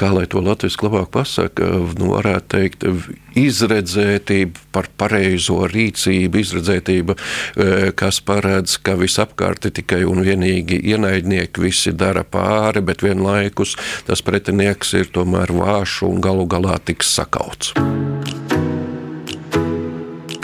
kā 0.00 0.10
lai 0.16 0.26
to 0.30 0.42
latviešu 0.42 0.88
labāk 0.88 1.12
pasaka, 1.14 1.70
nu, 2.00 2.10
varētu 2.16 2.50
teikt, 2.56 2.88
izredzētība 3.36 4.66
par 4.72 4.88
pareizo 4.98 5.62
rīcību, 5.70 6.40
izredzētība, 6.42 7.16
eh, 7.16 7.92
kas 7.96 8.20
paredz, 8.20 8.78
ka 8.82 8.96
visapkārt 8.96 9.66
ir 9.66 9.76
tikai 9.80 10.04
un 10.08 10.24
vienīgi 10.24 10.80
ienaidnieki, 10.92 11.60
visi 11.60 11.92
dara 11.92 12.24
pāri, 12.24 12.84
bet 12.84 13.04
vienlaikus 13.04 13.76
tas 14.06 14.22
pretinieks 14.22 14.94
ir 14.94 15.06
tomēr 15.12 15.52
vāš 15.52 16.02
un 16.08 16.20
galu 16.20 16.46
galā 16.46 16.78
tiks 16.78 17.12
sakauts. 17.18 17.74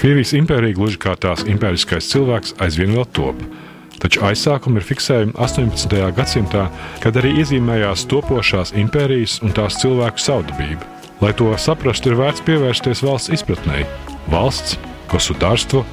Krievijas 0.02 0.32
impērija, 0.34 0.74
gluži 0.74 0.98
kā 0.98 1.12
tās 1.14 1.44
impēriskais 1.46 2.08
cilvēks, 2.10 2.56
aizvien 2.58 2.90
vēl 2.96 3.06
top. 3.14 3.38
Taču 4.02 4.24
aizsākumi 4.26 4.80
ir 4.80 4.86
fiksējami 4.88 5.36
18. 5.38 5.94
gadsimtā, 6.16 6.64
kad 7.04 7.20
arī 7.20 7.36
iezīmējās 7.44 8.08
topošās 8.10 8.74
impērijas 8.82 9.38
un 9.46 9.54
tās 9.54 9.78
cilvēku 9.78 10.18
saudabība. 10.18 10.91
Lai 11.22 11.30
to 11.38 11.52
saprastu, 11.54 12.10
ir 12.10 12.18
vērts 12.18 12.42
pievērsties 12.42 13.04
valsts 13.06 13.30
izpratnei. 13.36 13.84
Valsts, 14.32 14.74
gosudārstvo, 15.12 15.84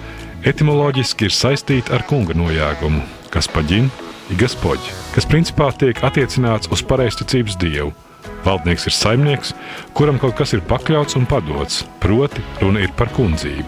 etimoloģiski 0.49 1.27
ir 1.27 1.35
saistīta 1.35 1.93
ar 1.93 2.05
kunga 2.09 2.33
nojēgumu, 2.33 3.03
kas 3.29 3.45
paģina, 3.53 3.91
ir 4.33 4.39
gaspoģi, 4.41 4.95
kas 5.13 5.29
principā 5.29 5.67
tiek 5.77 6.01
attiecināts 6.01 6.71
uz 6.73 6.81
pareizticības 6.81 7.59
dievu. 7.61 7.93
Valdnieks 8.41 8.87
ir 8.89 8.95
saimnieks, 8.95 9.53
kuram 9.93 10.17
kaut 10.17 10.33
kas 10.39 10.55
ir 10.57 10.65
pakļauts 10.65 11.19
un 11.19 11.29
padots, 11.29 11.83
proti, 12.01 12.41
runa 12.63 12.81
ir 12.81 12.95
par 12.97 13.13
kundzību. 13.13 13.67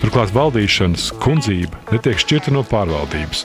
Turklāt 0.00 0.32
valdīšanas 0.32 1.10
kundzība 1.20 1.84
netiek 1.92 2.16
šķirta 2.20 2.54
no 2.56 2.64
pārvaldības. 2.68 3.44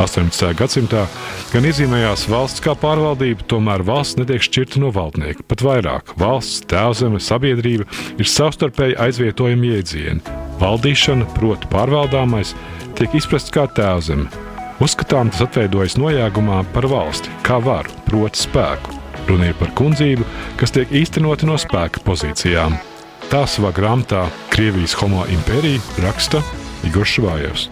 18. 0.00 0.54
gadsimtā 0.56 1.04
gan 1.52 1.66
iezīmējās 1.68 2.24
valsts 2.32 2.62
kā 2.64 2.72
pārvaldība, 2.78 3.44
tomēr 3.50 3.84
valsts 3.84 4.16
netiek 4.20 4.44
šķirta 4.44 4.80
no 4.80 4.92
valdnieka. 4.94 5.44
Pat 5.48 5.64
vairāk 5.64 6.14
valsts, 6.20 6.62
tēvzeme, 6.70 7.20
sabiedrība 7.20 7.84
ir 8.16 8.30
savstarpēji 8.30 8.96
aizvietojami 9.04 9.74
jēdzieni. 9.74 10.38
Valdīšana, 10.62 11.28
proti, 11.36 11.68
pārvaldāmais, 11.72 12.54
tiek 12.98 13.18
izprasts 13.18 13.52
kā 13.52 13.66
tēvzeme. 13.76 14.30
Uzskatām, 14.82 15.30
tas 15.30 15.44
atveidojas 15.44 15.98
nojāgumā 16.00 16.62
par 16.72 16.88
valsti, 16.90 17.30
kā 17.46 17.60
varu, 17.62 17.92
proti, 18.08 18.46
spēku. 18.46 18.96
Runa 19.28 19.52
ir 19.52 19.58
par 19.60 19.70
kundzību, 19.78 20.24
kas 20.58 20.74
tiek 20.74 20.90
īstenota 21.02 21.46
no 21.46 21.58
spēka 21.60 22.02
pozīcijām. 22.06 22.74
Tā 23.30 23.44
savā 23.48 23.70
grāmatā 23.76 24.24
Krievijas 24.52 24.96
homo 24.98 25.22
impērija 25.30 26.02
raksta 26.02 26.42
Igors 26.88 27.14
Švājevs. 27.14 27.70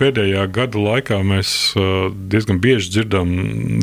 Pēdējā 0.00 0.46
gada 0.48 0.80
laikā 0.80 1.18
mēs 1.28 1.50
uh, 1.76 2.08
diezgan 2.32 2.60
bieži 2.62 2.94
dzirdam 2.94 3.34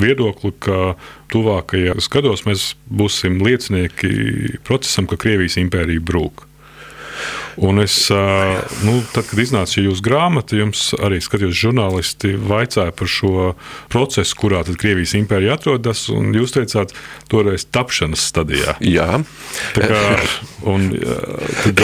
viedokli, 0.01 0.49
ka 0.65 0.95
tuvākajos 1.29 2.09
gados 2.09 2.45
mēs 2.47 2.71
būsim 2.89 3.37
liecinieki 3.45 4.57
procesam, 4.65 5.05
ka 5.05 5.19
Krievijas 5.21 5.59
impērija 5.61 6.01
brūk. 6.01 6.46
Un 7.57 7.81
es, 7.81 7.95
nu, 8.85 8.99
tad, 9.13 9.25
kad 9.29 9.39
iznāca 9.41 9.77
šī 9.77 9.87
jūsu 9.87 10.03
grāmata, 10.05 10.57
jums 10.59 10.91
arī 11.01 11.17
skatījos, 11.23 11.57
žurnālisti 11.57 12.35
vaicāja 12.37 12.93
par 12.93 13.09
šo 13.09 13.53
procesu, 13.89 14.37
kurā 14.37 14.61
tad 14.67 14.77
Krievijas 14.77 15.15
impērija 15.17 15.57
atrodas. 15.57 16.05
Jūs 16.11 16.53
teicāt, 16.53 16.93
toreiz 17.31 17.65
tapšanas 17.65 18.27
stadijā. 18.29 18.77
Jā, 18.85 19.23
Tā 19.73 19.87
kā, 19.89 20.01
un, 20.69 20.89
tad, 21.63 21.81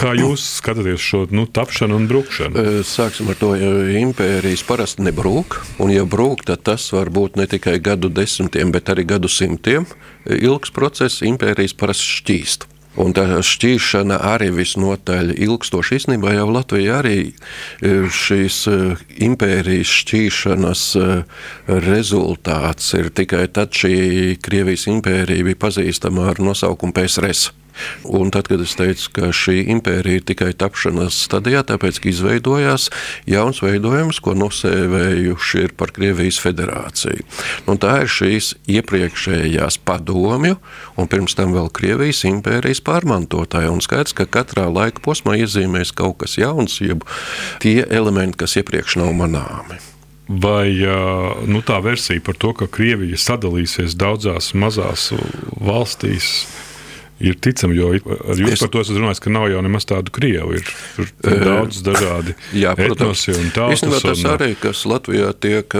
kā 0.00 0.12
jūs 0.18 0.44
skatāties 0.58 1.02
šo 1.02 1.24
nu, 1.34 1.46
tapšanu 1.48 1.96
un 1.96 2.08
brūkšanu? 2.10 2.66
Sāksim 2.86 3.32
ar 3.32 3.40
to, 3.40 3.52
ka 3.56 3.72
impērijas 4.02 4.64
parasti 4.68 5.06
nebrūk. 5.06 5.60
Un, 5.82 5.92
ja 5.94 6.06
brūk, 6.08 6.46
tad 6.48 6.64
tas 6.68 6.88
var 6.94 7.10
būt 7.14 7.40
ne 7.40 7.48
tikai 7.50 7.78
gadu 7.82 8.12
desmitiem, 8.12 8.72
bet 8.74 8.92
arī 8.92 9.06
gadu 9.08 9.32
simtiem. 9.32 9.88
Ilgs 10.26 10.72
process, 10.76 11.24
impērijas 11.26 11.76
parasti 11.78 12.16
šķīst. 12.20 12.72
Un 12.96 13.12
tā 13.16 13.26
šķīšana 13.44 14.16
arī 14.24 14.48
visnotaļ 14.56 15.34
ilgstoši. 15.36 15.98
Īstenībā 16.00 16.32
jau 16.36 16.46
Latvija 16.48 17.00
arī 17.02 17.18
šīs 17.82 18.62
impērijas 19.26 19.92
šķīšanas 20.00 20.86
rezultāts 21.86 22.94
ir 22.96 23.12
tikai 23.12 23.44
tad 23.52 23.76
šī 23.76 24.38
Krievijas 24.40 24.88
impērija 24.92 25.50
bija 25.50 25.62
pazīstama 25.66 26.30
ar 26.32 26.40
nosaukumu 26.40 26.96
PSRS. 26.96 27.50
Un 28.04 28.30
tad, 28.34 28.48
kad 28.50 28.62
es 28.62 28.76
teicu, 28.78 29.10
ka 29.16 29.30
šī 29.34 29.66
impērija 29.74 30.20
ir 30.20 30.26
tikai 30.28 30.52
tapšanas 30.58 31.18
stadijā, 31.26 31.62
tāpēc, 31.66 32.00
ka 32.02 32.10
izveidojās 32.10 32.88
jauns 33.28 33.62
veidojums, 33.64 34.20
ko 34.24 34.36
nosēvējuši 34.38 35.64
ir 35.66 35.74
par 35.78 35.92
Krievijas 35.96 36.38
federāciju. 36.42 37.26
Un 37.70 37.80
tā 37.82 37.98
ir 38.04 38.12
šīs 38.12 38.52
iepriekšējās 38.78 39.80
padomju 39.86 40.58
un 40.96 41.10
pirms 41.10 41.36
tam 41.38 41.54
vēl 41.56 41.70
Krievijas 41.74 42.24
impērijas 42.28 42.82
pārmantotāja. 42.86 43.72
Un 43.74 43.82
skaidrs, 43.84 44.16
ka 44.16 44.28
katrā 44.28 44.68
laika 44.72 45.02
posmā 45.04 45.36
iezīmēs 45.42 45.94
kaut 45.96 46.22
kas 46.22 46.38
jauns, 46.40 46.80
jeb 46.80 47.04
tie 47.64 47.82
elementi, 47.84 48.40
kas 48.44 48.58
iepriekš 48.60 49.00
nav 49.02 49.12
manāmi. 49.16 49.78
Vai 50.26 50.74
nu, 51.46 51.60
tā 51.62 51.78
versija 51.84 52.22
par 52.26 52.34
to, 52.42 52.50
ka 52.58 52.66
Krievija 52.66 53.18
sadalīsies 53.20 53.94
daudzās 53.98 54.50
mazās 54.58 55.12
valstīs, 55.62 56.48
ir 57.20 57.36
ticama, 57.40 57.74
jo 57.74 57.92
ar 57.94 58.38
jums 58.38 58.52
es... 58.52 58.60
par 58.60 58.70
to 58.72 58.82
esat 58.84 58.98
runājis, 58.98 59.20
ka 59.24 59.32
nav 59.32 59.46
jau 59.48 59.60
nemaz 59.64 59.86
tādu 59.88 60.12
krievu. 60.14 60.58
Ir, 60.58 60.70
ir, 61.00 61.12
ir 61.30 61.44
daudz 61.44 61.80
dažādi 61.86 62.34
Jā, 62.62 62.74
protams, 62.78 63.24
un 63.32 63.50
tautas. 63.54 63.78
Īstenībā 63.78 64.00
tas 64.04 64.22
un... 64.22 64.30
arī, 64.34 64.50
kas 64.60 64.82
Latvijā 64.88 65.30
tiek 65.40 65.76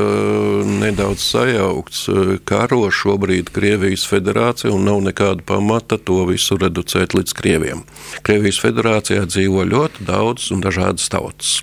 nedaudz 0.81 1.25
sajaukts, 1.27 2.05
karo 2.49 2.87
šobrīd 2.93 3.53
Krievijas 3.55 4.07
federācija 4.09 4.73
un 4.75 4.87
nav 4.89 5.03
nekāda 5.07 5.45
pamata 5.47 6.01
to 6.01 6.23
visu 6.31 6.59
reducēt 6.61 7.17
līdz 7.19 7.37
Krieviem. 7.37 7.85
Krievijas 8.27 8.61
federācijā 8.63 9.27
dzīvo 9.29 9.67
ļoti 9.69 10.07
daudz 10.09 10.51
un 10.55 10.65
dažādas 10.65 11.11
tautas, 11.13 11.59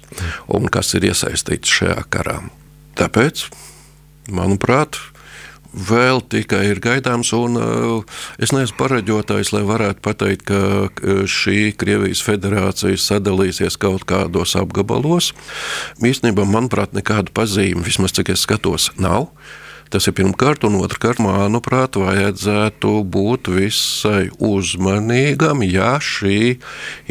un 0.48 0.70
kas 0.74 0.94
ir 0.98 1.10
iesaistīts 1.10 1.80
šajā 1.82 2.04
karā. 2.14 2.40
Tāpēc, 3.00 3.48
manuprāt, 4.30 5.00
vēl 5.74 6.22
tikai 6.30 6.64
ir 6.72 6.82
gaidāms, 6.84 7.34
un 7.38 7.58
uh, 7.60 8.20
es 8.38 8.54
neesmu 8.56 8.78
pareģotājs, 8.80 9.54
lai 9.56 9.64
varētu 9.68 10.04
pateikt, 10.06 10.46
ka 10.50 11.26
šī 11.30 11.74
Krievijas 11.80 12.24
federācija 12.26 13.00
sadalīsies 13.00 13.80
kaut 13.82 14.06
kādos 14.10 14.56
apgabalos. 14.60 15.32
Īstenībā, 16.04 16.46
manuprāt, 16.50 16.94
nekādu 16.98 17.34
pazīmi, 17.36 17.86
vismaz 17.86 18.16
cik 18.16 18.34
es 18.36 18.46
skatos, 18.48 18.92
nav. 19.02 19.32
Tas 19.92 20.08
ir 20.10 20.16
pirmkārt, 20.18 20.64
un 20.68 20.80
otrkārt, 20.80 21.20
manuprāt, 21.24 21.98
vajadzētu 22.00 22.94
būt 23.14 23.50
visai 23.54 24.30
uzmanīgam, 24.40 25.66
ja 25.68 25.98
šī 26.02 26.58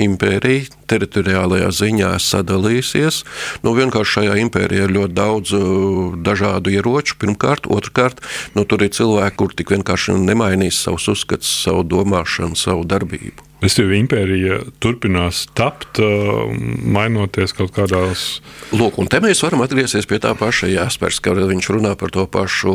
impērija 0.06 0.80
teritoriālajā 0.92 1.70
ziņā 1.72 2.10
sadalīsies. 2.20 3.22
Nu, 3.64 3.76
vienkārši 3.78 4.16
šajā 4.18 4.40
impērijā 4.46 4.88
ir 4.88 4.96
ļoti 4.98 5.16
daudz 5.16 5.54
uh, 5.56 6.18
dažādu 6.26 6.74
ieroču. 6.74 7.16
Pirmkārt, 7.22 7.70
otrkārt, 7.70 8.24
nu, 8.56 8.66
tur 8.68 8.84
ir 8.84 8.92
cilvēki, 8.96 9.38
kur 9.40 9.56
tik 9.56 9.72
vienkārši 9.76 10.18
nemainīs 10.18 10.82
savus 10.84 11.08
uzskatus, 11.14 11.54
savu 11.64 11.86
domāšanu, 11.86 12.58
savu 12.58 12.84
darbību. 12.88 13.51
Respektīvi, 13.62 14.00
impērija 14.02 14.56
turpinās 14.82 15.44
tapt, 15.54 16.00
mainoties 16.02 17.54
kaut 17.54 17.70
kādās. 17.76 18.40
Lūk, 18.74 18.98
un 18.98 19.06
te 19.10 19.20
mēs 19.22 19.42
varam 19.44 19.62
atgriezties 19.62 20.08
pie 20.10 20.18
tā 20.22 20.32
paša 20.38 20.70
Jāspers, 20.72 21.20
kad 21.22 21.38
viņš 21.38 21.68
runā 21.70 21.92
par 21.98 22.10
to 22.14 22.26
pašu 22.26 22.72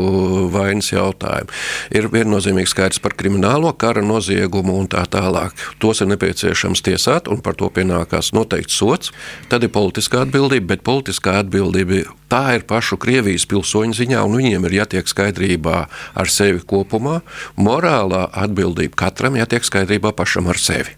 vainas 0.53 0.93
jautājumu. 0.93 1.51
Ir 1.91 2.07
viennozīmīgi 2.13 2.71
skaidrs 2.71 3.03
par 3.03 3.17
kriminālo 3.19 3.73
kara 3.75 4.03
noziegumu 4.05 4.77
un 4.79 4.87
tā 4.91 5.03
tālāk. 5.11 5.57
Tos 5.83 5.99
ir 6.03 6.11
nepieciešams 6.13 6.85
tiesāt, 6.87 7.27
un 7.27 7.43
par 7.43 7.59
to 7.59 7.67
pienākās 7.73 8.31
noteikts 8.37 8.79
sots. 8.79 9.11
Tad 9.51 9.67
ir 9.67 9.73
politiskā 9.75 10.23
atbildība, 10.23 10.71
bet 10.75 10.87
politiskā 10.87 11.41
atbildība 11.43 12.05
tā 12.31 12.43
ir 12.57 12.67
pašu 12.67 12.99
Krievijas 13.01 13.47
pilsoņu 13.49 13.97
ziņā, 13.97 14.21
un 14.27 14.37
viņiem 14.39 14.67
ir 14.67 14.77
jātiek 14.81 15.09
skaidrībā 15.09 15.81
ar 16.17 16.31
sevi 16.31 16.63
kopumā. 16.67 17.21
Morālā 17.55 18.27
atbildība 18.31 19.07
katram 19.07 19.39
jātiek 19.39 19.65
skaidrībā 19.67 20.13
pašam 20.17 20.49
ar 20.51 20.59
sevi. 20.61 20.95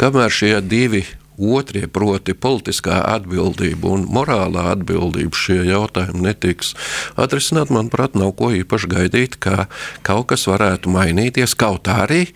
Kamēr 0.00 0.32
šie 0.32 0.54
divi 0.64 1.04
otrie, 1.40 1.86
proti, 1.88 2.34
politiskā 2.36 3.00
atbildība 3.14 3.94
un 3.94 4.04
morālā 4.12 4.70
atbildība, 4.74 5.32
šie 5.36 5.62
jautājumi 5.70 6.24
netiks 6.28 6.74
atrisināti, 7.20 7.74
manuprāt, 7.76 8.16
nav 8.18 8.34
ko 8.36 8.52
īpaši 8.54 8.90
gaidīt, 8.90 9.38
ka 9.40 9.66
kaut 10.06 10.30
kas 10.32 10.46
varētu 10.50 10.92
mainīties, 10.92 11.56
kaut 11.56 11.88
arī 11.88 12.28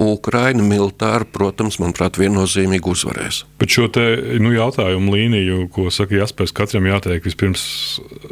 Ukraina 0.00 0.64
militāri, 0.64 1.26
protams, 1.28 1.76
manuprāt, 1.82 2.16
viennozīmīgi 2.16 2.88
uzvarēs. 2.88 3.42
Bet 3.60 3.74
šo 3.74 3.84
te, 3.92 4.04
nu, 4.40 4.54
jautājumu 4.54 5.12
līniju, 5.12 5.66
ko 5.74 5.90
saka 5.92 6.16
Jaspers, 6.16 6.54
katram 6.56 6.86
jātiek 6.88 7.20
vispirms 7.26 7.64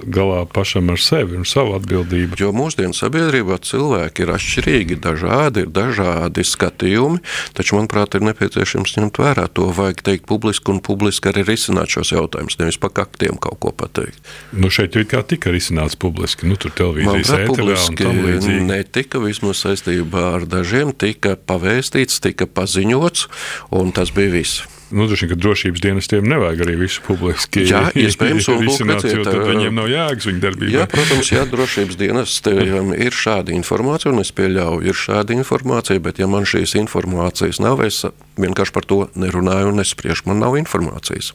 galā 0.08 0.46
pašam 0.48 0.88
ar 0.94 1.02
sevi 1.02 1.36
un 1.36 1.44
savu 1.48 1.74
atbildību. 1.76 2.38
Jo 2.40 2.54
mūsdienu 2.56 2.96
sabiedrībā 2.96 3.58
cilvēki 3.68 4.24
ir 4.24 4.32
atšķirīgi, 4.32 4.96
dažādi, 5.04 5.66
ir 5.66 5.74
dažādi 5.76 6.46
skatījumi, 6.48 7.20
taču, 7.58 7.76
manuprāt, 7.76 8.16
ir 8.16 8.24
nepieciešams 8.30 8.96
ņemt 8.96 9.20
vērā 9.20 9.44
to, 9.52 9.68
vajag 9.76 10.00
teikt 10.08 10.28
publiski 10.30 10.72
un 10.72 10.80
publiski 10.84 11.28
arī 11.28 11.44
risināt 11.50 11.92
šos 11.92 12.14
jautājumus, 12.16 12.56
nevis 12.62 12.80
pa 12.80 12.88
kaktiem 13.02 13.36
kaut 13.36 13.60
ko 13.60 13.74
pateikt. 13.76 14.24
Nu, 14.56 14.72
šeit 14.72 14.96
jau 14.96 15.04
kā 15.04 15.20
tika 15.28 15.52
risināts 15.52 16.00
publiski, 16.00 16.48
nu, 16.48 16.56
tur 16.56 16.72
televīzijas 16.72 17.34
ēterā 17.42 17.76
un 17.76 18.00
tam 18.00 18.24
līdzīgi. 18.24 18.64
Netika, 18.72 19.20
vismaz 19.20 19.60
saistībā 19.66 20.24
ar 20.38 20.48
dažiem, 20.48 20.96
tika 20.96 21.36
pa 21.36 21.57
pavēstīts, 21.58 22.22
tika 22.22 22.46
paziņots, 22.46 23.28
un 23.74 23.94
tas 23.94 24.14
bija 24.14 24.38
viss. 24.38 24.66
Nu, 24.88 25.04
droši 25.04 25.26
vien, 25.26 25.34
ka 25.34 25.36
drošības 25.42 25.82
dienestiem 25.84 26.24
nevajag 26.24 26.62
arī 26.64 26.74
visu 26.80 27.02
publiski 27.04 27.66
jā, 27.68 27.90
iespējams, 28.06 28.46
un 28.54 28.70
jo 28.70 29.24
tad 29.26 29.42
viņiem 29.44 29.74
nav 29.76 29.90
jēgas 29.92 30.28
viņa 30.30 30.40
darbībā. 30.46 30.72
Jā, 30.72 30.86
protams, 30.88 31.32
jā, 31.34 31.42
drošības 31.50 31.98
dienestiem 32.00 32.94
ir 32.96 33.12
šāda 33.12 33.52
informācija, 33.52 34.14
un 34.14 34.22
es 34.24 34.32
pieļauju, 34.32 34.88
ir 34.88 34.96
šāda 34.96 35.36
informācija, 35.36 36.00
bet 36.00 36.22
ja 36.22 36.30
man 36.30 36.48
šīs 36.48 36.72
informācijas 36.80 37.60
nav, 37.60 37.84
es 37.84 38.00
vienkārši 38.40 38.76
par 38.78 38.88
to 38.88 39.02
nerunāju 39.12 39.74
un 39.74 39.82
nespriežu, 39.82 40.30
man 40.30 40.40
nav 40.46 40.56
informācijas. 40.56 41.34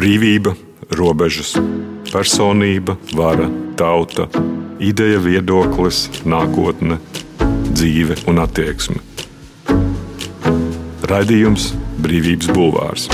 Brīvība, 0.00 0.56
robežas, 0.96 1.58
personība, 2.08 2.96
vara, 3.12 3.52
tauta, 3.76 4.30
ideja, 4.80 5.20
viedoklis, 5.20 6.06
nākotne– 6.24 7.02
dzīve 7.80 8.18
un 8.28 8.42
attieksme. 8.42 9.00
Raidījums 11.08 11.70
Brīvības 12.04 12.52
Bulvārs. 12.52 13.08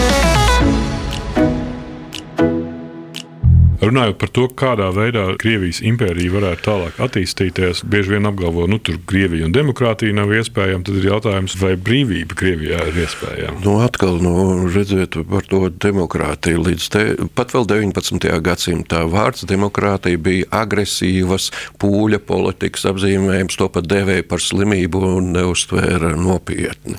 Runājot 3.76 4.16
par 4.16 4.30
to, 4.32 4.46
kādā 4.56 4.86
veidā 4.94 5.26
Krievijas 5.40 5.82
impērija 5.84 6.32
varētu 6.32 6.64
tālāk 6.64 7.00
attīstīties, 7.06 7.82
bieži 7.84 8.14
vien 8.14 8.28
apgalvo, 8.28 8.64
ka 8.64 8.72
nu, 8.72 8.78
tur 8.80 8.96
Krievija 9.08 9.44
un 9.44 9.52
demokrātija 9.52 10.16
nav 10.16 10.32
iespējama. 10.32 10.84
Tad 10.86 10.96
ir 10.96 11.08
jautājums, 11.10 11.56
vai 11.60 11.74
brīvība 11.76 12.38
Krievijā 12.40 12.80
ir 12.88 13.00
iespējama. 13.04 13.60
Nu, 13.66 13.74
atkal, 13.84 14.16
nu, 14.24 14.32
redziet, 14.72 15.18
par 15.28 15.44
to 15.50 15.66
demokrātiju. 15.68 16.62
Līdz 16.70 16.86
te, 16.94 17.02
pat 17.36 17.52
vēl 17.52 17.68
19. 17.68 18.30
gadsimtā 18.46 19.02
vārds 19.12 19.44
demokrātija 19.48 20.22
bija 20.24 20.48
agresīvas 20.62 21.50
pūļa 21.82 22.22
politikas 22.24 22.88
apzīmējums. 22.88 23.60
To 23.60 23.68
pat 23.72 23.90
devēja 23.92 24.24
par 24.30 24.40
slimību 24.40 25.04
un 25.18 25.30
neuztvēra 25.36 26.14
nopietni. 26.16 26.96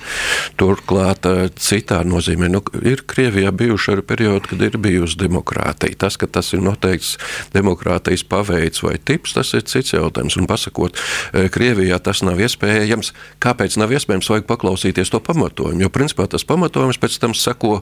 Turklāt 0.61 1.25
citā 1.57 2.03
nozīmē, 2.05 2.53
nu, 2.53 2.61
ir 2.85 3.01
Krievijā 3.09 3.49
bijuši 3.65 3.95
arī 3.95 4.07
periodi, 4.13 4.53
kad 4.53 4.65
ir 4.69 4.79
bijusi 4.81 5.17
demokrātija. 5.25 6.03
Tas, 6.05 6.21
ka 6.21 6.29
tas 6.29 6.53
ir 6.53 6.66
noteikts 6.67 7.15
demokrātijas 7.55 8.25
paveids 8.27 8.83
vai 8.85 8.97
tips, 8.99 9.37
tas 9.37 9.53
ir 9.57 9.65
cits 9.69 9.95
jautājums. 9.95 10.37
Un 10.39 10.49
pasakot, 10.49 10.97
e, 11.33 11.47
Krievijā 11.53 11.99
tas 12.03 12.23
nav 12.27 12.41
iespējams. 12.43 13.13
Kāpēc 13.43 13.79
nav 13.81 13.95
iespējams? 13.95 14.29
Vajag 14.33 14.49
paklausīties 14.49 15.13
to 15.13 15.23
pamatojumu. 15.23 15.85
Jo 15.85 15.93
principā 15.93 16.27
tas 16.29 16.45
pamatojums 16.47 16.99
pēc 17.01 17.19
tam 17.23 17.35
sako 17.37 17.81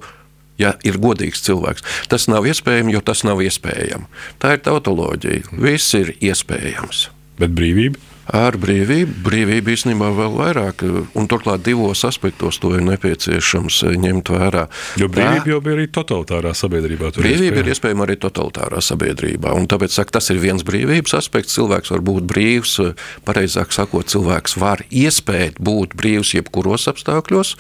ja 0.62 0.76
ir 0.88 1.00
godīgs 1.02 1.44
cilvēks. 1.46 1.86
Tas 2.12 2.30
nav 2.32 2.48
iespējams, 2.48 2.94
jo 2.96 3.04
tas 3.06 3.26
nav 3.28 3.44
iespējams. 3.44 4.08
Tā 4.40 4.56
ir 4.56 4.66
tautoloģija. 4.66 5.52
Viss 5.60 5.96
ir 5.98 6.16
iespējams. 6.24 7.10
Bet 7.42 7.56
brīvība? 7.56 8.15
Ar 8.34 8.58
brīvību. 8.62 9.20
Brīvība 9.26 9.74
īstenībā 9.76 10.10
vēl 10.16 10.38
vairāk, 10.40 10.84
un 11.18 11.30
turklāt 11.30 11.66
divos 11.66 12.04
aspektos 12.08 12.60
to 12.62 12.74
ir 12.78 12.86
nepieciešams 12.86 13.82
ņemt 14.02 14.32
vērā. 14.34 14.66
Jo 15.02 15.10
brīvība 15.12 15.54
jau 15.54 15.62
bija 15.66 15.78
arī 15.78 15.88
totalitārā 15.94 16.56
sabiedrībā. 16.58 17.12
Brīvība 17.20 17.62
ir 17.62 17.72
iespējama 17.74 18.08
arī 18.08 18.18
totalitārā 18.22 18.82
sabiedrībā, 18.86 19.54
un 19.58 19.70
tāpēc 19.72 20.00
saka, 20.00 20.18
tas 20.20 20.32
ir 20.34 20.42
viens 20.44 20.66
brīvības 20.66 21.18
aspekts. 21.20 21.56
Cilvēks 21.56 21.94
var 21.94 22.04
būt 22.06 22.26
brīvs, 22.30 22.80
pareizāk 23.28 23.76
sakot, 23.76 24.10
cilvēks 24.12 24.58
var 24.62 24.84
iespēt 24.90 25.62
būt 25.64 25.96
brīvs 25.98 26.36
jebkuros 26.38 26.90
apstākļos. 26.92 27.56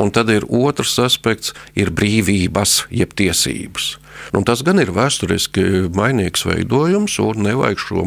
Un 0.00 0.10
tad 0.10 0.30
ir 0.34 0.46
otrs 0.50 0.96
aspekts, 0.98 1.52
ir 1.78 1.92
brīvības, 1.94 2.86
jeb 2.90 3.14
tiesības. 3.14 3.96
Nu, 4.32 4.42
tas 4.46 4.62
gan 4.66 4.80
ir 4.82 4.92
vēsturiski 4.94 5.88
mainīgs 5.94 6.46
veidojums, 6.48 7.18
un 7.22 7.46
nevajag 7.48 7.82
šo 7.82 8.06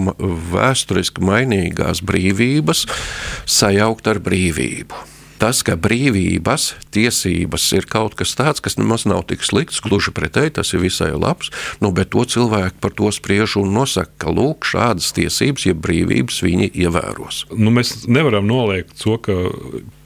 vēsturiski 0.53 1.25
mainīgās 1.25 2.03
brīvības 2.05 2.85
sajaukt 3.57 4.07
ar 4.11 4.23
brīvību. 4.23 5.11
tas, 5.41 5.61
ka 5.65 5.75
brīvības, 5.79 6.69
tiesības 6.95 7.65
ir 7.77 7.87
kaut 7.91 8.15
kas 8.19 8.35
tāds, 8.37 8.63
kas 8.63 8.77
nemaz 8.79 9.05
nav 9.09 9.25
tik 9.29 9.43
slikts, 9.45 9.81
gluži 9.83 10.13
pretēji, 10.15 10.55
tas 10.57 10.73
ir 10.73 10.83
visai 10.83 11.11
labs. 11.13 11.51
Nu, 11.83 11.91
bet 11.95 12.13
to 12.15 12.23
cilvēki 12.35 12.79
par 12.83 12.95
to 12.97 13.11
spriež 13.13 13.57
un 13.61 13.73
nosaka, 13.75 14.13
ka 14.25 14.33
lūk, 14.33 14.67
šādas 14.67 15.11
tiesības, 15.17 15.67
ja 15.69 15.75
brīvības 15.77 16.41
viņi 16.45 16.71
ievēros. 16.85 17.45
Nu, 17.53 17.73
mēs 17.75 18.07
nevaram 18.07 18.47
noliegt 18.49 18.95
to, 19.01 19.17
ka 19.21 19.35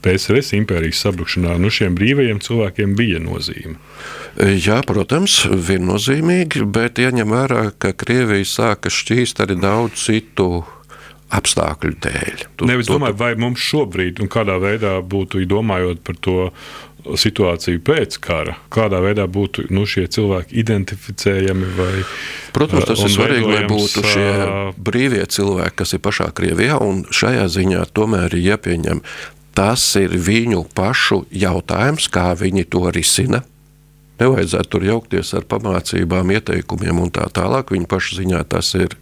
PSRS 0.04 0.54
impērijas 0.58 1.04
sabrukšanā 1.06 1.56
nu, 1.60 1.72
šiem 1.72 1.96
brīvajiem 1.98 2.42
cilvēkiem 2.44 2.96
bija 2.98 3.22
nozīme. 3.22 3.78
Jā, 4.38 4.80
protams, 4.86 5.42
viennozīmīgi, 5.50 6.62
bet 6.70 7.00
ieņem 7.02 7.32
vērā, 7.34 7.64
ka 7.82 7.90
Krievija 7.98 8.46
sāka 8.46 8.92
šķīst 8.92 9.42
arī 9.42 9.56
daudz 9.60 10.04
citu 10.06 10.62
apstākļu 11.30 11.96
dēļ. 12.02 12.44
Tu, 12.58 12.68
Nevis 12.70 12.88
tu, 12.88 12.96
domāju, 12.96 13.18
vai 13.20 13.34
mums 13.38 13.62
šobrīd, 13.62 14.22
un 14.22 14.30
kādā 14.30 14.56
veidā 14.62 14.98
būtu 15.02 15.42
domājot 15.50 16.02
par 16.06 16.18
to 16.22 16.38
situāciju 17.00 17.80
pēc 17.84 18.18
kara, 18.22 18.56
kādā 18.72 19.00
veidā 19.02 19.24
būtu 19.30 19.66
nu, 19.72 19.86
šie 19.88 20.06
cilvēki 20.12 20.58
identificējami. 20.62 21.68
Vai, 21.78 21.92
Protams, 22.56 22.86
tas 22.90 23.04
ir 23.06 23.14
svarīgi, 23.14 23.50
lai 23.50 23.64
būtu 23.70 24.04
šie 24.04 24.30
brīvie 24.76 25.24
cilvēki, 25.24 25.76
kas 25.80 25.96
ir 25.96 26.02
pašā 26.04 26.30
Krievijā, 26.36 26.80
un 26.84 27.04
šajā 27.08 27.46
ziņā 27.56 27.86
tomēr 27.96 28.36
ir 28.36 28.50
jāpieņem. 28.52 29.04
Tas 29.56 29.82
ir 29.98 30.12
viņu 30.14 30.62
pašu 30.76 31.24
jautājums, 31.34 32.06
kā 32.12 32.30
viņi 32.38 32.68
to 32.70 32.84
risina. 32.94 33.42
Nevajadzētu 34.20 34.70
tur 34.74 34.84
jaukties 34.84 35.32
ar 35.38 35.46
pamācībām, 35.48 36.32
ieteikumiem 36.36 37.00
un 37.00 37.12
tā 37.14 37.26
tālāk. 37.32 37.72
Viņa 37.74 37.88
paša 37.90 38.18
ziņā 38.20 38.42
tas 38.52 38.72
ir 38.76 38.96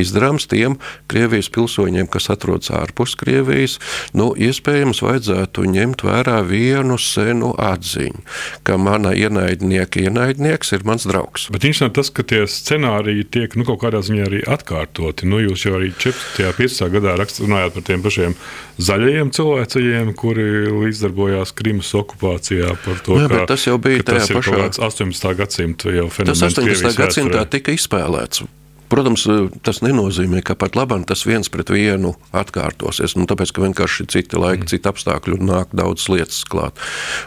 izdarāms 0.00 0.48
tiem 0.50 0.78
Krievijas 1.10 1.50
pilsoņiem, 1.54 2.08
kas 2.10 2.30
atrodas 2.32 2.72
ārpus 2.74 3.16
Krievijas. 3.20 3.76
Nu, 4.16 4.32
iespējams, 4.32 5.02
vajadzētu 5.04 5.66
ņemt 5.74 6.04
vērā 6.06 6.40
vienu 6.48 6.96
senu 7.00 7.52
atziņu, 7.60 8.24
ka 8.64 8.78
mana 8.80 9.14
ienaidnieka 9.16 10.02
ienaidnieks 10.06 10.74
ir 10.76 10.86
mans 10.88 11.06
draugs. 11.08 11.48
Bet 11.52 11.66
interesanti 11.68 12.00
tas, 12.00 12.12
ka 12.14 12.24
tie 12.26 12.44
scenāriji 12.50 13.28
tiek 13.36 13.58
nu, 13.58 13.66
kaut 13.68 13.82
kādā 13.84 14.00
ziņā 14.04 14.28
arī 14.28 14.42
atkārtoti. 14.56 15.28
Nu, 15.28 15.42
jūs 15.44 15.66
jau 15.68 15.76
arī 15.78 15.92
14. 15.92 16.48
un 16.48 16.56
15. 16.58 16.88
gadā 16.94 17.16
runājāt 17.20 17.76
par 17.76 17.86
tiem 17.86 18.04
pašiem 18.04 18.36
zaļajiem 18.82 19.30
cilvēcējiem, 19.34 20.12
kuri 20.18 20.46
līdzdarbojās 20.72 21.54
Krimas 21.56 21.92
okupācijā. 21.98 22.74
To, 23.04 23.18
Jā, 23.20 23.28
ka, 23.30 23.44
tas 23.52 23.66
jau 23.68 23.76
bija 23.82 24.02
tajā 24.06 24.26
pašā 24.38 24.53
kaut 24.54 24.66
kāds 24.68 24.82
18. 24.88 25.32
gadsimta 25.38 25.94
jau 25.94 26.10
fenomens. 26.12 26.44
Tas 26.44 26.58
18. 26.58 26.94
gadsimtā 27.00 27.46
tika 27.50 27.74
izspēlēts. 27.74 28.46
Protams, 28.92 29.24
tas 29.64 29.80
nenozīmē, 29.82 30.42
ka 30.44 30.54
pat 30.58 30.76
labam 30.76 31.02
tas 31.08 31.24
viens 31.26 31.48
pret 31.50 31.70
vienu 31.72 32.12
atkārtosies. 32.36 33.16
Nu, 33.16 33.24
tāpēc, 33.26 33.50
ka 33.50 33.64
vienkārši 33.64 34.04
ir 34.04 34.10
citi 34.12 34.38
laiki, 34.38 34.66
mm. 34.66 34.70
citi 34.70 34.90
apstākļi 34.90 35.38
un 35.38 35.48
nāk 35.48 35.72
daudz 35.74 36.04
lietas 36.12 36.42
klāt. 36.46 36.78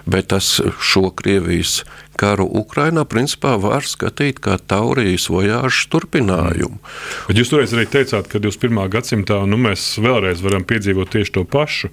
Bet 0.08 0.30
tas 0.32 0.48
šo 0.62 1.10
Krievijas 1.18 1.82
karu 2.18 2.46
Ukrainā 2.62 3.04
principā 3.10 3.56
var 3.62 3.84
skatīt 3.90 4.40
kā 4.44 4.56
Taurijas 4.62 5.28
vojāžu 5.34 5.90
turpinājumu. 5.96 6.78
Mm. 6.78 7.26
Bet 7.32 7.42
jūs 7.42 7.52
toreiz 7.52 7.74
arī 7.76 7.88
teicāt, 7.98 8.30
ka 8.32 8.40
21. 8.44 8.86
gadsimtā 8.94 9.42
nu, 9.50 9.60
mēs 9.68 9.96
vēlreiz 10.00 10.46
varam 10.46 10.64
piedzīvot 10.68 11.12
tieši 11.18 11.36
to 11.40 11.44
pašu 11.58 11.92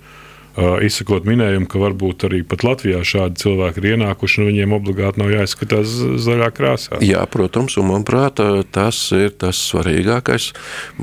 izsakot 0.55 1.27
minējumu, 1.27 1.67
ka 1.71 1.81
varbūt 1.83 2.27
arī 2.29 2.43
pat 2.47 2.63
Latvijā 2.67 3.01
šādi 3.07 3.41
cilvēki 3.43 3.83
ir 3.83 3.89
ienākuši, 3.95 4.41
un 4.41 4.51
viņiem 4.53 4.75
obligāti 4.77 5.23
nav 5.23 5.33
jāizskatās 5.35 5.95
zaļā 6.23 6.51
krāsā. 6.55 7.01
Jā, 7.03 7.25
protams, 7.31 7.75
un 7.81 7.89
manuprāt, 7.91 8.43
tas 8.75 9.01
ir 9.17 9.35
tas 9.41 9.59
svarīgākais. 9.73 10.53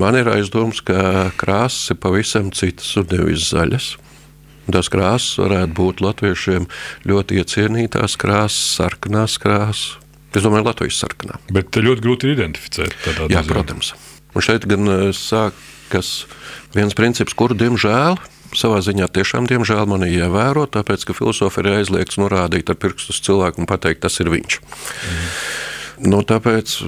Man 0.00 0.16
ir 0.16 0.30
aizdoms, 0.32 0.80
ka 0.86 1.28
krāsas 1.40 1.92
ir 1.92 2.00
pavisam 2.00 2.48
citas 2.56 2.94
un 2.96 3.08
nevis 3.12 3.50
zaļas. 3.52 3.90
Tas 4.72 4.88
krāsas 4.92 5.40
varētu 5.42 5.74
būt 5.76 6.00
latviešiem 6.04 6.68
ļoti 7.10 7.40
iecienītās 7.42 8.16
krāsas, 8.20 8.76
sarkanās 8.78 9.36
krāsas. 9.42 9.98
Es 10.32 10.46
domāju, 10.46 10.64
Latvijas 10.70 11.02
sarkanā. 11.02 11.36
Bet 11.52 11.76
ļoti 11.76 12.04
grūti 12.04 12.32
identificēt. 12.32 12.94
Jā, 13.28 13.42
protams. 13.44 13.92
Un 14.32 14.44
šeit 14.44 14.64
gan 14.64 14.88
sākas 15.12 16.22
viens 16.72 16.96
princips, 16.96 17.36
kuru 17.36 17.58
diemžēl 17.58 18.16
savā 18.58 18.82
ziņā 18.84 19.08
tiešām, 19.16 19.48
diemžēl, 19.50 19.84
man 19.90 20.06
ir 20.06 20.14
jāvēro, 20.22 20.68
tāpēc, 20.70 21.08
ka 21.08 21.16
filozofi 21.16 21.62
ir 21.62 21.72
aizliegts 21.78 22.20
norādīt 22.20 22.72
ar 22.72 22.78
pirkstu 22.80 23.14
uz 23.14 23.20
cilvēku 23.24 23.62
un 23.62 23.70
pateikt, 23.70 24.04
tas 24.06 24.20
ir 24.22 24.32
viņš. 24.32 24.60
Mm. 24.62 25.28
Nu, 26.12 26.22
tāpēc 26.26 26.78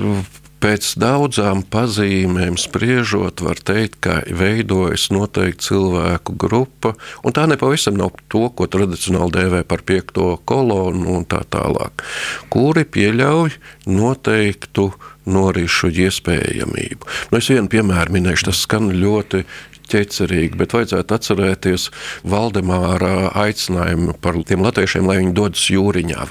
pēc 0.64 0.94
daudzām 0.96 1.60
pazīmēm 1.68 2.56
spriežot, 2.60 3.42
var 3.44 3.60
teikt, 3.60 3.98
ka 4.06 4.20
veidojas 4.24 5.10
noteikti 5.12 5.68
cilvēku 5.68 6.36
grupa, 6.40 6.94
un 7.20 7.34
tā 7.36 7.44
nepavisam 7.50 7.98
nav 8.00 8.14
to, 8.32 8.46
ko 8.56 8.68
tradicionāli 8.72 9.34
dēvē 9.34 9.60
par 9.68 9.84
piekto 9.84 10.38
kolonu 10.48 11.18
un 11.18 11.28
tā 11.28 11.42
tālāk, 11.52 12.06
kuri 12.52 12.86
pieļauj 12.88 13.58
noteiktu 13.92 14.88
norišu 15.28 15.92
iespējamību. 16.04 17.12
Nu, 17.32 17.40
es 17.40 17.52
vienu 17.52 17.68
piemēru 17.72 18.16
minēšu, 18.16 18.48
tas 18.48 18.64
skan 18.64 18.88
ļoti 18.92 19.44
ķecerīgi, 19.90 20.58
bet 20.60 20.74
vajadzētu 20.76 21.16
atcerēties 21.16 21.86
Valdemāra 22.28 23.30
aicinājumu 23.44 24.16
par 24.22 24.38
tiem 24.48 24.64
latviešiem, 24.64 25.06
lai 25.08 25.20
viņi 25.20 25.36
dodas 25.36 25.68
jūriņā. 25.72 26.26